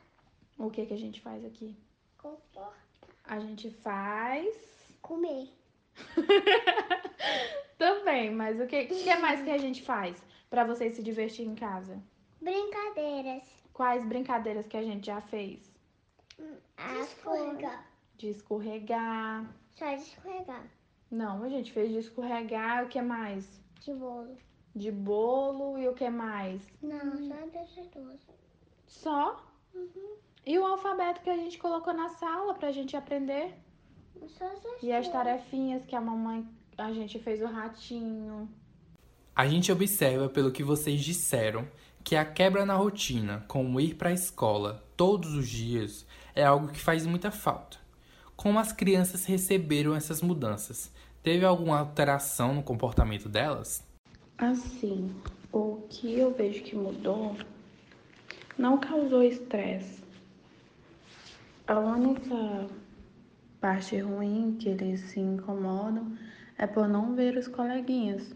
[0.56, 1.76] O que, que a gente faz aqui?
[2.16, 2.78] Comportar.
[3.24, 4.56] A gente faz.
[5.02, 5.50] Comer.
[7.80, 10.16] Também, mas o que, que é mais que a gente faz
[10.48, 12.00] para vocês se divertir em casa?
[12.40, 13.44] Brincadeiras.
[13.74, 15.72] Quais brincadeiras que a gente já fez?
[16.38, 17.97] De escorregar.
[18.18, 19.46] De escorregar.
[19.76, 20.64] Só de escorregar.
[21.10, 22.86] Não, a gente fez de escorregar.
[22.86, 23.62] O que mais?
[23.82, 24.36] De bolo.
[24.76, 26.62] De bolo e o que mais?
[26.82, 28.20] Não, só desses dois.
[28.86, 29.44] Só?
[29.74, 30.16] Uhum.
[30.46, 33.54] E o alfabeto que a gente colocou na sala pra gente aprender?
[34.28, 35.14] Só essas E as duas.
[35.14, 36.48] tarefinhas que a mamãe,
[36.78, 38.50] a gente fez o ratinho.
[39.36, 41.68] A gente observa, pelo que vocês disseram,
[42.04, 46.70] que a quebra na rotina, como ir para a escola todos os dias, é algo
[46.70, 47.78] que faz muita falta.
[48.38, 50.92] Como as crianças receberam essas mudanças?
[51.24, 53.84] Teve alguma alteração no comportamento delas?
[54.38, 55.10] Assim,
[55.52, 57.36] o que eu vejo que mudou
[58.56, 60.04] não causou estresse.
[61.66, 62.68] A única
[63.60, 66.16] parte ruim que eles se incomodam
[66.60, 68.36] é por não ver os coleguinhas.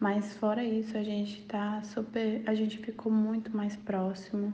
[0.00, 4.52] Mas fora isso, a gente tá super, a gente ficou muito mais próximo.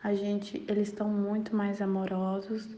[0.00, 2.68] A gente, eles estão muito mais amorosos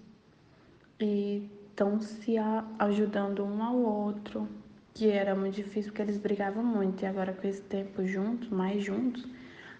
[1.04, 2.36] e estão se
[2.78, 4.48] ajudando um ao outro,
[4.94, 7.02] que era muito difícil porque eles brigavam muito.
[7.02, 9.26] E agora com esse tempo juntos, mais juntos,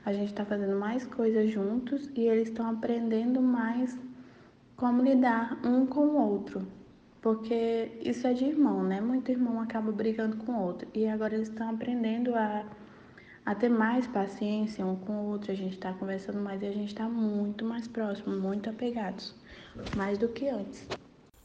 [0.04, 3.96] a gente está fazendo mais coisas juntos e eles estão aprendendo mais
[4.76, 6.66] como lidar um com o outro.
[7.20, 9.00] Porque isso é de irmão, né?
[9.00, 10.88] Muito irmão acaba brigando com o outro.
[10.92, 12.64] E agora eles estão aprendendo a,
[13.46, 15.52] a ter mais paciência um com o outro.
[15.52, 19.36] A gente está conversando mais e a gente está muito mais próximo, muito apegados.
[19.94, 21.01] Mais do que antes.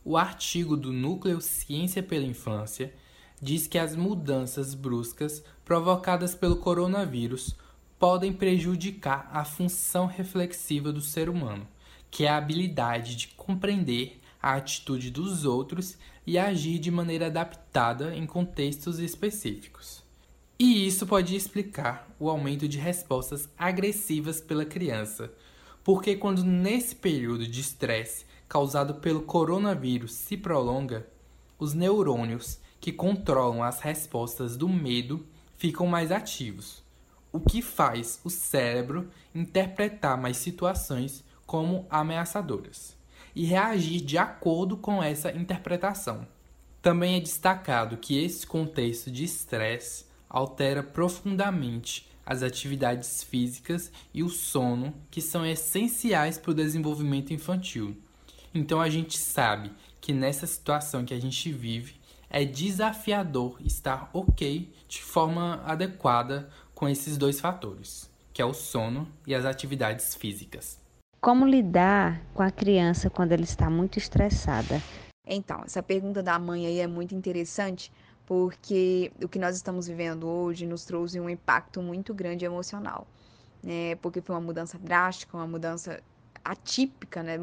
[0.10, 2.94] O artigo do Núcleo Ciência pela Infância
[3.42, 7.58] diz que as mudanças bruscas provocadas pelo coronavírus
[8.00, 11.68] podem prejudicar a função reflexiva do ser humano,
[12.10, 18.16] que é a habilidade de compreender a atitude dos outros e agir de maneira adaptada
[18.16, 20.02] em contextos específicos.
[20.58, 25.30] E isso pode explicar o aumento de respostas agressivas pela criança,
[25.84, 31.08] porque quando nesse período de estresse causado pelo coronavírus se prolonga,
[31.60, 35.26] os neurônios que controlam as respostas do medo
[35.58, 36.84] ficam mais ativos,
[37.32, 42.96] o que faz o cérebro interpretar mais situações como ameaçadoras
[43.36, 46.28] e reagir de acordo com essa interpretação.
[46.82, 54.30] Também é destacado que esse contexto de estresse altera profundamente as atividades físicas e o
[54.30, 57.96] sono, que são essenciais para o desenvolvimento infantil.
[58.58, 61.96] Então a gente sabe que nessa situação que a gente vive,
[62.28, 69.08] é desafiador estar ok de forma adequada com esses dois fatores, que é o sono
[69.28, 70.80] e as atividades físicas.
[71.22, 74.82] Como lidar com a criança quando ela está muito estressada?
[75.24, 77.92] Então, essa pergunta da mãe aí é muito interessante,
[78.26, 83.06] porque o que nós estamos vivendo hoje nos trouxe um impacto muito grande emocional,
[83.62, 83.96] né?
[83.98, 86.02] Porque foi uma mudança drástica, uma mudança
[86.44, 87.38] atípica, né?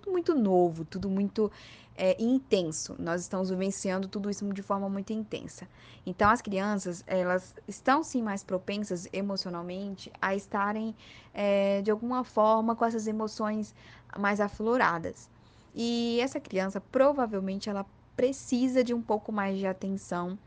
[0.00, 1.50] Tudo muito novo, tudo muito
[1.94, 2.96] é, intenso.
[2.98, 5.68] Nós estamos vivenciando tudo isso de forma muito intensa.
[6.06, 10.94] Então, as crianças, elas estão sim mais propensas emocionalmente a estarem,
[11.34, 13.74] é, de alguma forma, com essas emoções
[14.18, 15.28] mais afloradas.
[15.74, 17.84] E essa criança, provavelmente, ela
[18.16, 20.38] precisa de um pouco mais de atenção,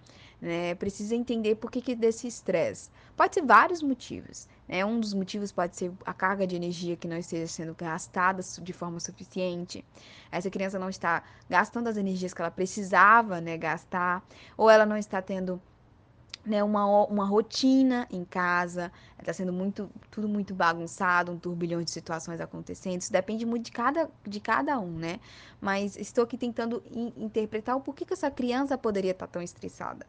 [0.42, 0.76] né?
[0.76, 2.90] Precisa entender por que, que desse estresse.
[3.16, 4.48] Pode ser vários motivos.
[4.68, 4.84] Né?
[4.86, 8.74] Um dos motivos pode ser a carga de energia que não esteja sendo gastada de
[8.74, 9.84] forma suficiente.
[10.32, 14.24] Essa criança não está gastando as energias que ela precisava né, gastar,
[14.58, 15.62] ou ela não está tendo
[16.46, 21.90] né, uma, uma rotina em casa, está sendo muito, tudo muito bagunçado, um turbilhão de
[21.92, 23.02] situações acontecendo.
[23.02, 25.20] Isso depende muito de cada, de cada um, né?
[25.62, 30.06] Mas estou aqui tentando in, interpretar o porquê que essa criança poderia estar tão estressada.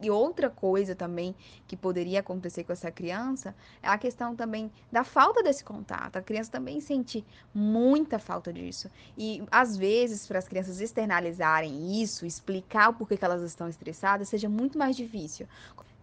[0.00, 1.34] E, outra coisa também
[1.66, 6.16] que poderia acontecer com essa criança é a questão também da falta desse contato.
[6.16, 7.24] A criança também sente
[7.54, 8.90] muita falta disso.
[9.18, 14.28] E às vezes, para as crianças externalizarem isso, explicar o porquê que elas estão estressadas,
[14.28, 15.46] seja muito mais difícil.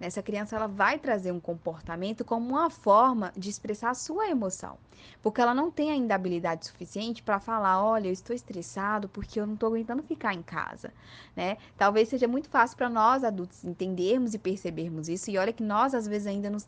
[0.04, 4.78] Essa criança ela vai trazer um comportamento como uma forma de expressar a sua emoção,
[5.22, 9.48] porque ela não tem ainda habilidade suficiente para falar, olha, eu estou estressado porque eu
[9.48, 10.94] não estou aguentando ficar em casa,
[11.36, 11.58] né?
[11.78, 15.32] Talvez seja muito fácil para nós adultos entendermos e percebermos isso.
[15.32, 16.68] E olha que nós às vezes ainda nos,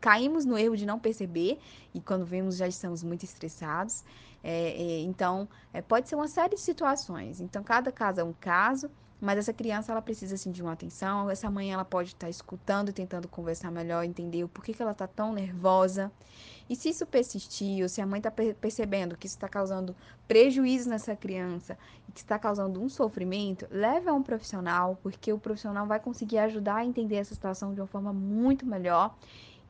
[0.00, 1.58] caímos no erro de não perceber
[1.92, 4.04] e quando vemos já estamos muito estressados.
[4.44, 7.40] É, é, então, é, pode ser uma série de situações.
[7.40, 8.88] Então, cada caso é um caso.
[9.20, 11.30] Mas essa criança, ela precisa, assim, de uma atenção.
[11.30, 14.92] Essa mãe, ela pode estar escutando e tentando conversar melhor, entender o porquê que ela
[14.92, 16.12] está tão nervosa.
[16.68, 19.94] E se isso persistir, ou se a mãe está percebendo que isso está causando
[20.26, 25.38] prejuízo nessa criança e que está causando um sofrimento, leve a um profissional, porque o
[25.38, 29.14] profissional vai conseguir ajudar a entender essa situação de uma forma muito melhor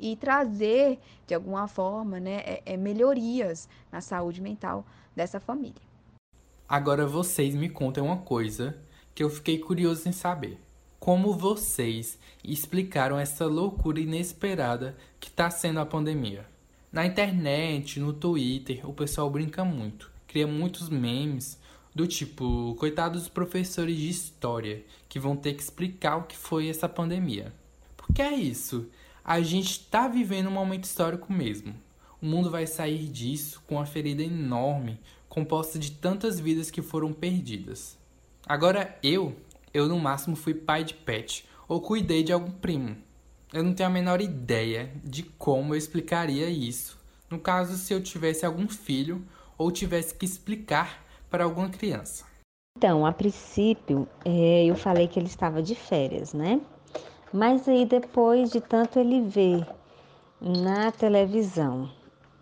[0.00, 4.84] e trazer, de alguma forma, né, é, é melhorias na saúde mental
[5.14, 5.82] dessa família.
[6.68, 8.76] Agora vocês me contem uma coisa
[9.16, 10.58] que eu fiquei curioso em saber.
[11.00, 16.46] Como vocês explicaram essa loucura inesperada que está sendo a pandemia?
[16.92, 21.58] Na internet, no Twitter, o pessoal brinca muito, cria muitos memes
[21.94, 26.68] do tipo, coitados dos professores de história que vão ter que explicar o que foi
[26.68, 27.54] essa pandemia.
[27.96, 28.86] Porque é isso,
[29.24, 31.74] a gente está vivendo um momento histórico mesmo.
[32.20, 37.14] O mundo vai sair disso com uma ferida enorme, composta de tantas vidas que foram
[37.14, 37.96] perdidas.
[38.48, 39.34] Agora eu,
[39.74, 42.96] eu no máximo fui pai de pet ou cuidei de algum primo.
[43.52, 46.96] Eu não tenho a menor ideia de como eu explicaria isso,
[47.28, 49.20] no caso se eu tivesse algum filho
[49.58, 52.24] ou tivesse que explicar para alguma criança.
[52.78, 56.60] Então, a princípio, é, eu falei que ele estava de férias, né?
[57.32, 59.66] Mas aí depois de tanto ele ver
[60.40, 61.90] na televisão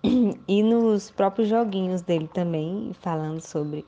[0.47, 3.86] e nos próprios joguinhos dele também, falando sobre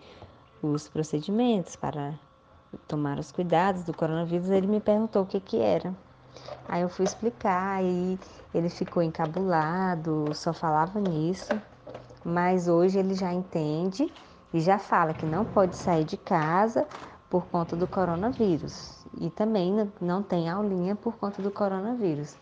[0.72, 2.14] os procedimentos para
[2.86, 5.94] tomar os cuidados do coronavírus, ele me perguntou o que que era.
[6.68, 8.18] Aí eu fui explicar e
[8.52, 11.60] ele ficou encabulado, só falava nisso.
[12.24, 14.12] Mas hoje ele já entende
[14.52, 16.86] e já fala que não pode sair de casa
[17.30, 19.04] por conta do coronavírus.
[19.20, 22.36] E também não tem aulinha por conta do coronavírus.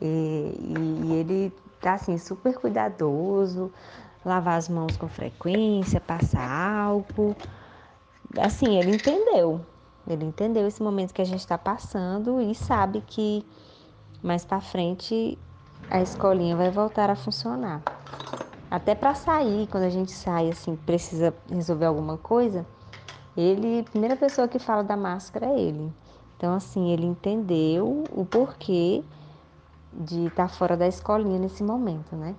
[0.00, 3.72] E, e, e ele tá assim super cuidadoso,
[4.24, 7.34] lavar as mãos com frequência, passar álcool.
[8.38, 9.64] Assim, ele entendeu.
[10.06, 13.44] Ele entendeu esse momento que a gente está passando e sabe que
[14.22, 15.38] mais para frente
[15.90, 17.82] a escolinha vai voltar a funcionar.
[18.70, 22.64] Até para sair, quando a gente sai assim, precisa resolver alguma coisa,
[23.36, 25.92] ele, a primeira pessoa que fala da máscara é ele.
[26.36, 29.02] Então assim, ele entendeu o porquê
[29.92, 32.34] de estar tá fora da escolinha nesse momento, né?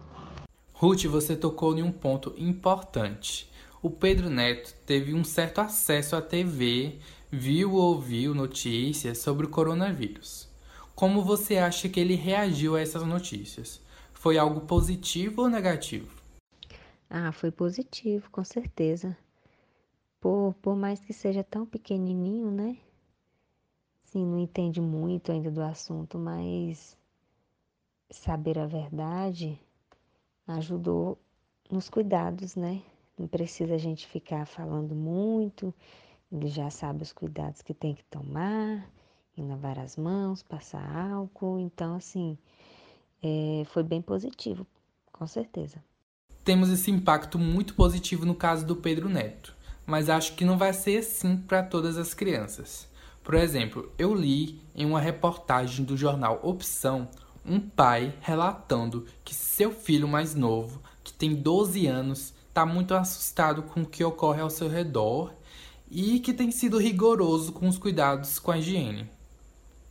[0.82, 3.48] Ruth, você tocou em um ponto importante.
[3.84, 6.98] O Pedro Neto teve um certo acesso à TV,
[7.32, 10.49] viu ou ouviu notícias sobre o coronavírus.
[10.95, 13.80] Como você acha que ele reagiu a essas notícias?
[14.12, 16.20] Foi algo positivo ou negativo?
[17.08, 19.16] Ah, foi positivo, com certeza.
[20.20, 22.76] Por, por mais que seja tão pequenininho, né?
[24.06, 26.98] Sim, não entende muito ainda do assunto, mas
[28.10, 29.60] saber a verdade
[30.56, 31.18] ajudou
[31.69, 32.82] nos cuidados, né?
[33.18, 35.73] Não precisa a gente ficar falando muito,
[36.32, 38.90] ele já sabe os cuidados que tem que tomar,
[39.38, 41.60] lavar as mãos, passar álcool.
[41.60, 42.38] Então, assim,
[43.22, 44.65] é, foi bem positivo,
[45.11, 45.84] com certeza.
[46.44, 49.56] Temos esse impacto muito positivo no caso do Pedro Neto,
[49.86, 52.90] mas acho que não vai ser assim para todas as crianças.
[53.23, 57.07] Por exemplo, eu li em uma reportagem do jornal Opção
[57.46, 63.64] um pai relatando que seu filho mais novo, que tem 12 anos, está muito assustado
[63.64, 65.34] com o que ocorre ao seu redor
[65.90, 69.10] e que tem sido rigoroso com os cuidados com a higiene.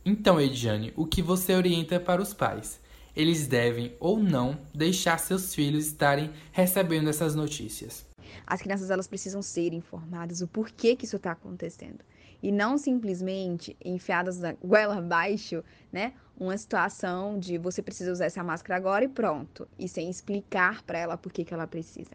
[0.03, 2.79] Então, Ediane, o que você orienta para os pais?
[3.15, 8.05] Eles devem ou não deixar seus filhos estarem recebendo essas notícias?
[8.47, 11.99] As crianças elas precisam ser informadas o porquê que isso está acontecendo
[12.41, 16.13] e não simplesmente enfiadas na goela abaixo, né?
[16.39, 20.97] Uma situação de você precisa usar essa máscara agora e pronto, e sem explicar para
[20.97, 22.11] ela por que, que ela precisa.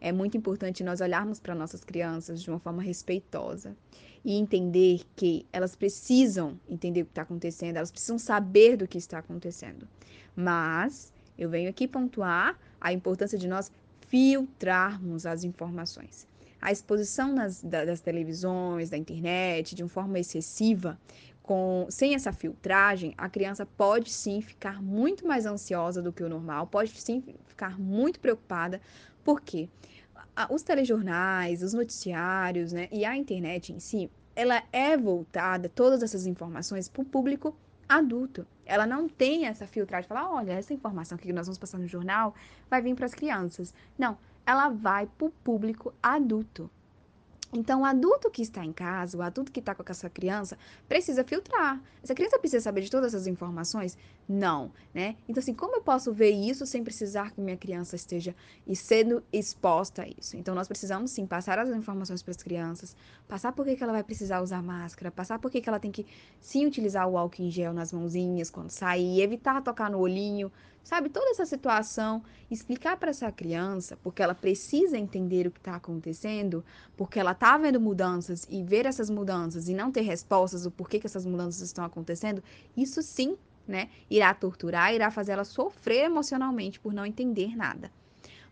[0.00, 3.74] É muito importante nós olharmos para nossas crianças de uma forma respeitosa
[4.22, 8.98] e entender que elas precisam entender o que está acontecendo, elas precisam saber do que
[8.98, 9.88] está acontecendo.
[10.36, 13.72] Mas eu venho aqui pontuar a importância de nós
[14.08, 16.28] filtrarmos as informações
[16.60, 20.98] a exposição nas, das televisões, da internet, de uma forma excessiva,
[21.42, 26.28] com, sem essa filtragem, a criança pode sim ficar muito mais ansiosa do que o
[26.28, 28.80] normal, pode sim ficar muito preocupada,
[29.24, 29.68] porque
[30.48, 36.26] os telejornais, os noticiários né, e a internet em si, ela é voltada, todas essas
[36.26, 37.54] informações, para o público
[37.88, 38.46] adulto.
[38.64, 41.86] Ela não tem essa filtragem de falar, olha, essa informação que nós vamos passar no
[41.86, 42.34] jornal
[42.70, 43.74] vai vir para as crianças.
[43.98, 44.16] Não,
[44.50, 46.68] ela vai para o público adulto.
[47.52, 50.56] Então, o adulto que está em casa, o adulto que está com essa criança,
[50.88, 51.80] precisa filtrar.
[52.00, 53.98] Essa criança precisa saber de todas essas informações?
[54.28, 55.16] Não, né?
[55.28, 58.36] Então, assim, como eu posso ver isso sem precisar que minha criança esteja
[58.74, 60.36] sendo exposta a isso?
[60.36, 62.96] Então, nós precisamos, sim, passar as informações para as crianças,
[63.26, 65.90] passar por que, que ela vai precisar usar máscara, passar por que, que ela tem
[65.90, 66.06] que,
[66.38, 70.52] sim, utilizar o álcool em gel nas mãozinhas quando sair, evitar tocar no olhinho,
[70.82, 71.08] sabe?
[71.08, 76.64] Toda essa situação, explicar para essa criança, porque ela precisa entender o que está acontecendo,
[76.96, 80.98] porque ela está vendo mudanças e ver essas mudanças e não ter respostas do porquê
[80.98, 82.42] que essas mudanças estão acontecendo,
[82.76, 83.36] isso sim,
[83.66, 83.88] né?
[84.10, 87.90] Irá torturar, irá fazer ela sofrer emocionalmente por não entender nada.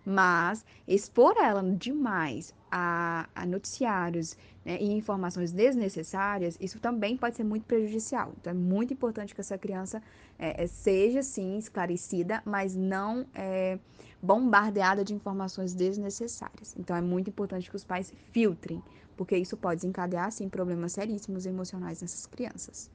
[0.04, 4.36] Mas expor ela demais a, a noticiários
[4.68, 8.34] né, e informações desnecessárias, isso também pode ser muito prejudicial.
[8.38, 10.02] Então, é muito importante que essa criança
[10.38, 13.78] é, é seja, sim, esclarecida, mas não é,
[14.20, 16.76] bombardeada de informações desnecessárias.
[16.78, 18.82] Então, é muito importante que os pais filtrem,
[19.16, 22.90] porque isso pode desencadear, sim, problemas seríssimos emocionais nessas crianças.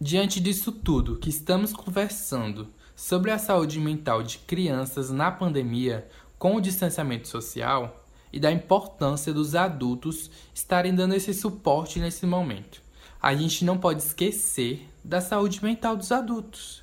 [0.00, 6.56] Diante disso tudo que estamos conversando sobre a saúde mental de crianças na pandemia com
[6.56, 12.82] o distanciamento social, e da importância dos adultos estarem dando esse suporte nesse momento.
[13.20, 16.82] A gente não pode esquecer da saúde mental dos adultos,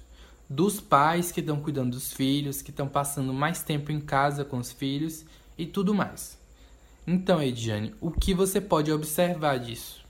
[0.49, 4.57] dos pais que estão cuidando dos filhos, que estão passando mais tempo em casa com
[4.57, 5.26] os filhos
[5.57, 6.38] e tudo mais.
[7.07, 10.03] Então, Ediane, o que você pode observar disso?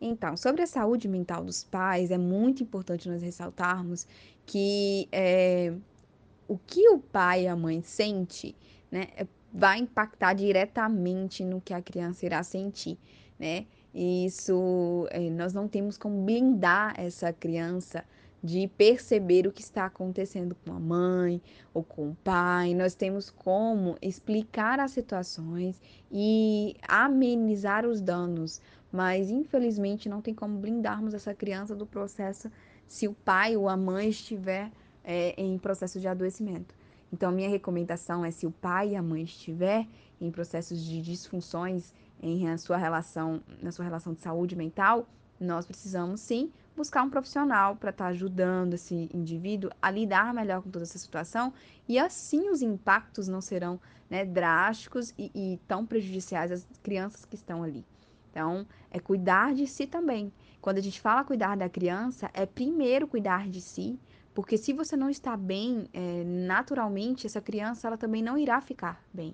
[0.00, 4.06] Então, sobre a saúde mental dos pais, é muito importante nós ressaltarmos
[4.44, 5.72] que é,
[6.46, 8.54] o que o pai e a mãe sente
[8.90, 9.08] né,
[9.54, 12.98] vai impactar diretamente no que a criança irá sentir,
[13.38, 13.66] né?
[13.94, 18.04] Isso, é, nós não temos como blindar essa criança
[18.42, 21.40] de perceber o que está acontecendo com a mãe
[21.72, 22.74] ou com o pai.
[22.74, 28.60] Nós temos como explicar as situações e amenizar os danos,
[28.92, 32.50] mas infelizmente não tem como blindarmos essa criança do processo
[32.88, 34.70] se o pai ou a mãe estiver
[35.04, 36.74] é, em processo de adoecimento.
[37.12, 39.86] Então, a minha recomendação é se o pai e a mãe estiver
[40.20, 45.06] em processos de disfunções em sua relação, na sua relação de saúde mental,
[45.38, 50.62] nós precisamos sim buscar um profissional para estar tá ajudando esse indivíduo a lidar melhor
[50.62, 51.52] com toda essa situação
[51.88, 57.36] e assim os impactos não serão né, drásticos e, e tão prejudiciais às crianças que
[57.36, 57.84] estão ali.
[58.30, 60.32] Então, é cuidar de si também.
[60.60, 63.98] Quando a gente fala cuidar da criança, é primeiro cuidar de si,
[64.34, 69.00] porque se você não está bem, é, naturalmente, essa criança ela também não irá ficar
[69.12, 69.32] bem.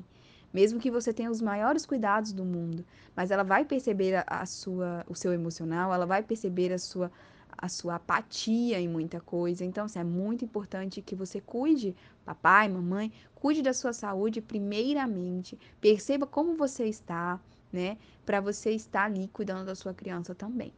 [0.52, 2.84] Mesmo que você tenha os maiores cuidados do mundo,
[3.16, 7.10] mas ela vai perceber a, a sua, o seu emocional, ela vai perceber a sua,
[7.56, 9.64] a sua apatia em muita coisa.
[9.64, 15.58] Então, assim, é muito importante que você cuide, papai, mamãe, cuide da sua saúde primeiramente.
[15.80, 17.40] Perceba como você está,
[17.72, 17.96] né?
[18.26, 20.74] Para você estar ali cuidando da sua criança também.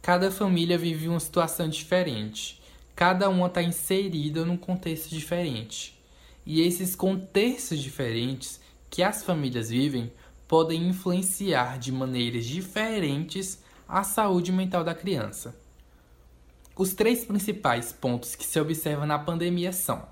[0.00, 2.58] Cada família vive uma situação diferente
[2.98, 5.96] cada uma está inserida num contexto diferente.
[6.44, 8.60] E esses contextos diferentes
[8.90, 10.12] que as famílias vivem
[10.48, 15.56] podem influenciar de maneiras diferentes a saúde mental da criança.
[16.74, 20.04] Os três principais pontos que se observam na pandemia são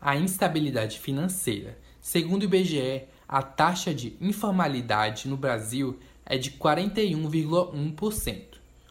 [0.00, 1.76] a instabilidade financeira.
[2.00, 8.42] Segundo o IBGE, a taxa de informalidade no Brasil é de 41,1%,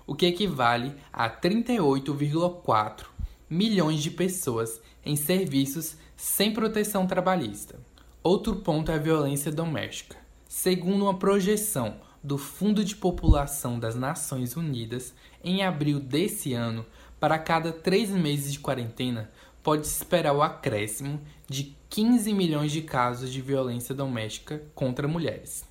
[0.05, 3.16] o que equivale a 38,4%
[3.49, 7.79] milhões de pessoas em serviços sem proteção trabalhista.
[8.23, 10.17] Outro ponto é a violência doméstica.
[10.49, 15.13] Segundo uma projeção do Fundo de População das Nações Unidas,
[15.43, 16.85] em abril desse ano,
[17.19, 19.31] para cada três meses de quarentena,
[19.63, 25.65] pode-se esperar o acréscimo de 15 milhões de casos de violência doméstica contra mulheres.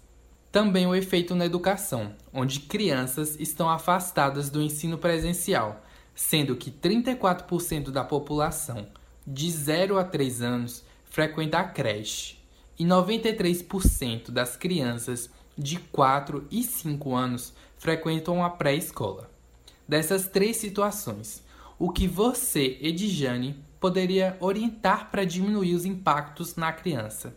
[0.50, 5.84] Também o efeito na educação, onde crianças estão afastadas do ensino presencial
[6.16, 8.88] sendo que 34% da população
[9.24, 12.38] de 0 a 3 anos frequenta a creche
[12.78, 19.30] e 93% das crianças de 4 e 5 anos frequentam a pré-escola.
[19.86, 21.44] Dessas três situações,
[21.78, 27.36] o que você, Edjane, poderia orientar para diminuir os impactos na criança?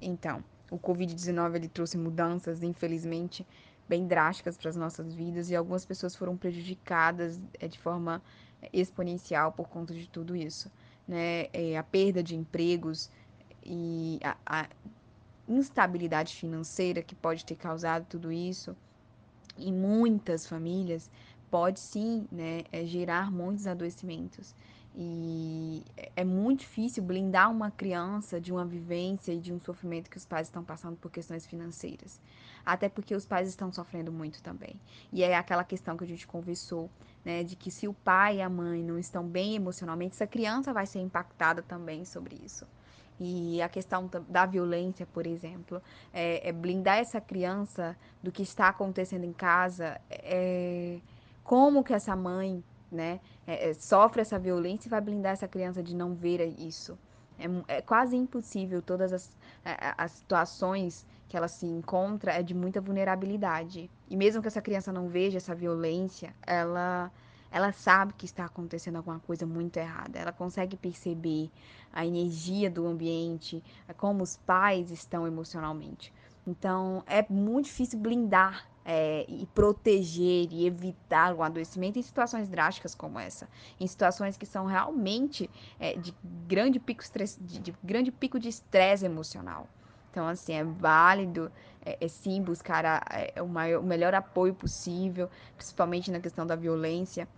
[0.00, 3.46] Então, o Covid-19 ele trouxe mudanças, infelizmente,
[3.88, 8.22] bem drásticas para as nossas vidas e algumas pessoas foram prejudicadas é, de forma
[8.72, 10.70] exponencial por conta de tudo isso,
[11.06, 11.46] né?
[11.52, 13.10] É, a perda de empregos
[13.64, 14.68] e a, a
[15.48, 18.76] instabilidade financeira que pode ter causado tudo isso
[19.58, 21.10] em muitas famílias
[21.50, 24.54] pode sim né, é, gerar muitos adoecimentos.
[24.98, 30.16] E é muito difícil blindar uma criança de uma vivência e de um sofrimento que
[30.16, 32.18] os pais estão passando por questões financeiras.
[32.64, 34.80] Até porque os pais estão sofrendo muito também.
[35.12, 36.88] E é aquela questão que a gente conversou,
[37.22, 37.44] né?
[37.44, 40.86] De que se o pai e a mãe não estão bem emocionalmente, essa criança vai
[40.86, 42.66] ser impactada também sobre isso.
[43.20, 45.80] E a questão da violência, por exemplo,
[46.12, 51.00] é, é blindar essa criança do que está acontecendo em casa, é,
[51.44, 55.82] como que essa mãe né, é, é, sofre essa violência e vai blindar essa criança
[55.82, 56.98] de não ver isso.
[57.38, 59.30] É, é quase impossível todas as,
[59.98, 63.90] as situações que ela se encontra é de muita vulnerabilidade.
[64.08, 67.10] E mesmo que essa criança não veja essa violência, ela
[67.50, 70.18] ela sabe que está acontecendo alguma coisa muito errada.
[70.18, 71.50] Ela consegue perceber
[71.92, 73.62] a energia do ambiente,
[73.96, 76.12] como os pais estão emocionalmente.
[76.46, 82.94] Então, é muito difícil blindar é, e proteger e evitar o adoecimento em situações drásticas
[82.94, 83.48] como essa,
[83.80, 85.50] em situações que são realmente
[85.80, 86.14] é, de
[86.46, 87.02] grande pico
[87.40, 89.68] de, de grande pico de estresse emocional.
[90.12, 91.50] Então, assim, é válido,
[91.84, 96.46] é, é sim, buscar a, é, o, maior, o melhor apoio possível, principalmente na questão
[96.46, 97.28] da violência,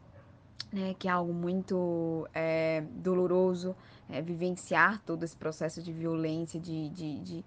[0.71, 3.75] né, que é algo muito é, doloroso,
[4.09, 7.45] é, vivenciar todo esse processo de violência, de, de, de,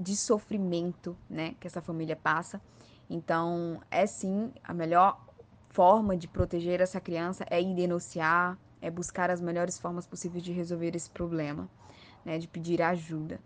[0.00, 2.60] de sofrimento né, que essa família passa.
[3.08, 5.20] Então, é sim a melhor
[5.68, 10.52] forma de proteger essa criança é ir denunciar, é buscar as melhores formas possíveis de
[10.52, 11.68] resolver esse problema,
[12.24, 13.40] né, de pedir ajuda.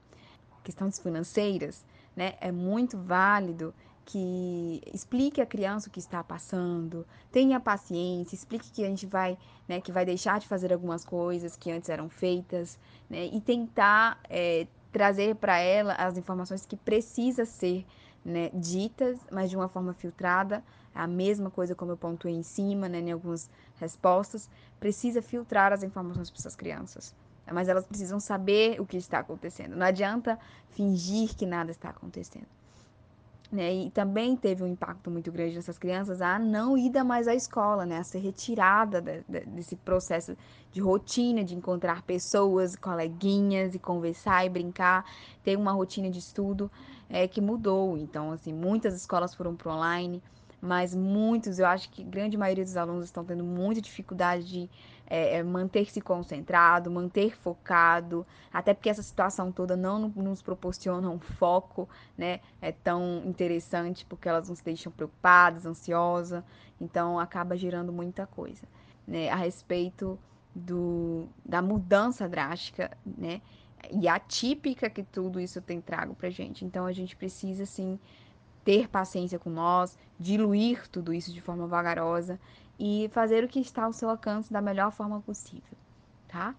[0.63, 3.75] Questões financeiras, né, é muito válido
[4.05, 9.39] que explique a criança o que está passando, tenha paciência, explique que a gente vai,
[9.69, 12.79] né, que vai deixar de fazer algumas coisas que antes eram feitas,
[13.09, 17.87] né, e tentar é, trazer para ela as informações que precisa ser
[18.25, 20.63] né, ditas, mas de uma forma filtrada,
[20.95, 24.49] a mesma coisa como eu pontuei em cima, né, em algumas respostas,
[24.81, 27.15] precisa filtrar as informações para essas crianças.
[27.51, 29.75] Mas elas precisam saber o que está acontecendo.
[29.75, 30.39] Não adianta
[30.71, 32.47] fingir que nada está acontecendo.
[33.51, 33.73] Né?
[33.73, 37.87] E também teve um impacto muito grande nessas crianças a não ir mais à escola,
[37.87, 37.99] né?
[37.99, 40.37] a ser retirada de, de, desse processo
[40.71, 45.03] de rotina, de encontrar pessoas, coleguinhas e conversar e brincar,
[45.43, 46.71] ter uma rotina de estudo
[47.09, 47.97] é, que mudou.
[47.97, 50.23] Então, assim, muitas escolas foram para online,
[50.61, 54.71] mas muitos, eu acho que grande maioria dos alunos estão tendo muita dificuldade de
[55.07, 61.89] é, manter-se concentrado, manter focado, até porque essa situação toda não nos proporciona um foco,
[62.17, 62.41] né?
[62.61, 66.45] É tão interessante porque elas nos deixam preocupadas, ansiosas,
[66.81, 68.67] então acaba gerando muita coisa,
[69.07, 69.31] né?
[69.31, 70.19] A respeito
[70.55, 73.41] do, da mudança drástica, né?
[73.91, 76.65] E atípica que tudo isso tem trago pra gente.
[76.65, 77.99] Então a gente precisa, assim,
[78.65, 82.39] ter paciência com nós, diluir tudo isso de forma vagarosa
[82.79, 85.77] e fazer o que está ao seu alcance da melhor forma possível,
[86.29, 86.55] tá?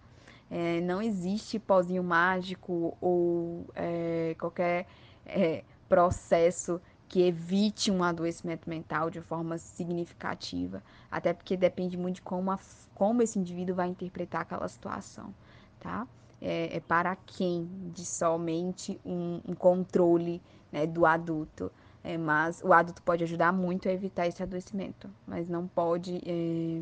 [0.49, 4.87] É, não existe pozinho mágico ou é, qualquer
[5.25, 12.21] é, processo que evite um adoecimento mental de forma significativa, até porque depende muito de
[12.21, 12.59] como, a,
[12.95, 15.33] como esse indivíduo vai interpretar aquela situação,
[15.79, 16.07] tá?
[16.41, 20.41] É, é para quem de somente um, um controle
[20.71, 21.71] né, do adulto.
[22.03, 26.81] É, mas o adulto pode ajudar muito a evitar esse adoecimento, mas não pode é,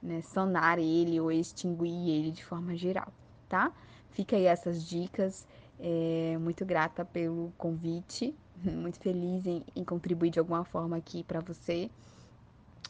[0.00, 3.12] né, sanar ele ou extinguir ele de forma geral,
[3.48, 3.72] tá?
[4.10, 5.46] Fica aí essas dicas.
[5.80, 11.40] É, muito grata pelo convite, muito feliz em, em contribuir de alguma forma aqui para
[11.40, 11.90] você.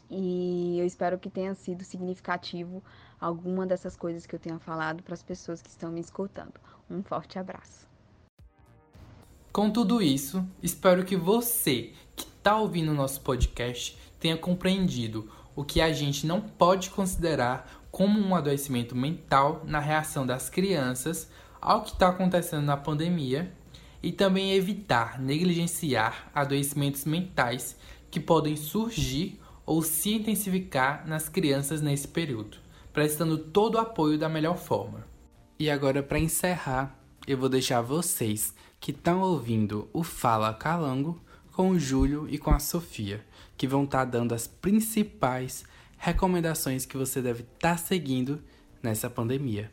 [0.09, 2.83] E eu espero que tenha sido significativo
[3.19, 6.53] alguma dessas coisas que eu tenha falado para as pessoas que estão me escutando.
[6.89, 7.87] Um forte abraço.
[9.51, 15.63] Com tudo isso, espero que você que está ouvindo o nosso podcast tenha compreendido o
[15.63, 21.29] que a gente não pode considerar como um adoecimento mental na reação das crianças
[21.61, 23.51] ao que está acontecendo na pandemia
[24.03, 27.77] e também evitar negligenciar adoecimentos mentais
[28.11, 32.57] que podem surgir ou se intensificar nas crianças nesse período,
[32.95, 35.05] prestando todo o apoio da melhor forma.
[35.59, 36.97] E agora, para encerrar,
[37.27, 42.51] eu vou deixar vocês que estão ouvindo o Fala Calango com o Júlio e com
[42.51, 43.21] a Sofia,
[43.57, 45.65] que vão estar tá dando as principais
[45.97, 48.41] recomendações que você deve estar tá seguindo
[48.81, 49.69] nessa pandemia.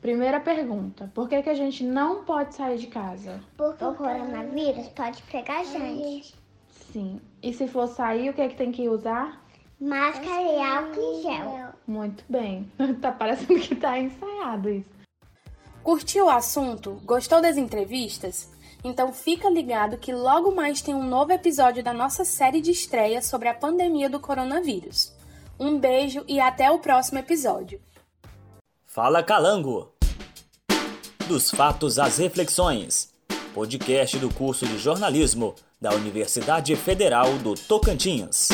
[0.00, 3.38] Primeira pergunta: por que, que a gente não pode sair de casa?
[3.54, 6.34] Porque o coronavírus pode pegar a gente.
[6.90, 7.20] Sim.
[7.42, 9.44] E se for sair, o que é que tem que usar?
[9.78, 11.65] Máscara e álcool em gel.
[11.86, 12.70] Muito bem.
[13.00, 14.96] tá parecendo que tá ensaiado isso.
[15.82, 17.00] Curtiu o assunto?
[17.04, 18.50] Gostou das entrevistas?
[18.82, 23.22] Então fica ligado que logo mais tem um novo episódio da nossa série de estreia
[23.22, 25.12] sobre a pandemia do coronavírus.
[25.58, 27.80] Um beijo e até o próximo episódio.
[28.84, 29.92] Fala Calango!
[31.28, 33.12] Dos fatos às reflexões.
[33.54, 38.48] Podcast do curso de jornalismo da Universidade Federal do Tocantins.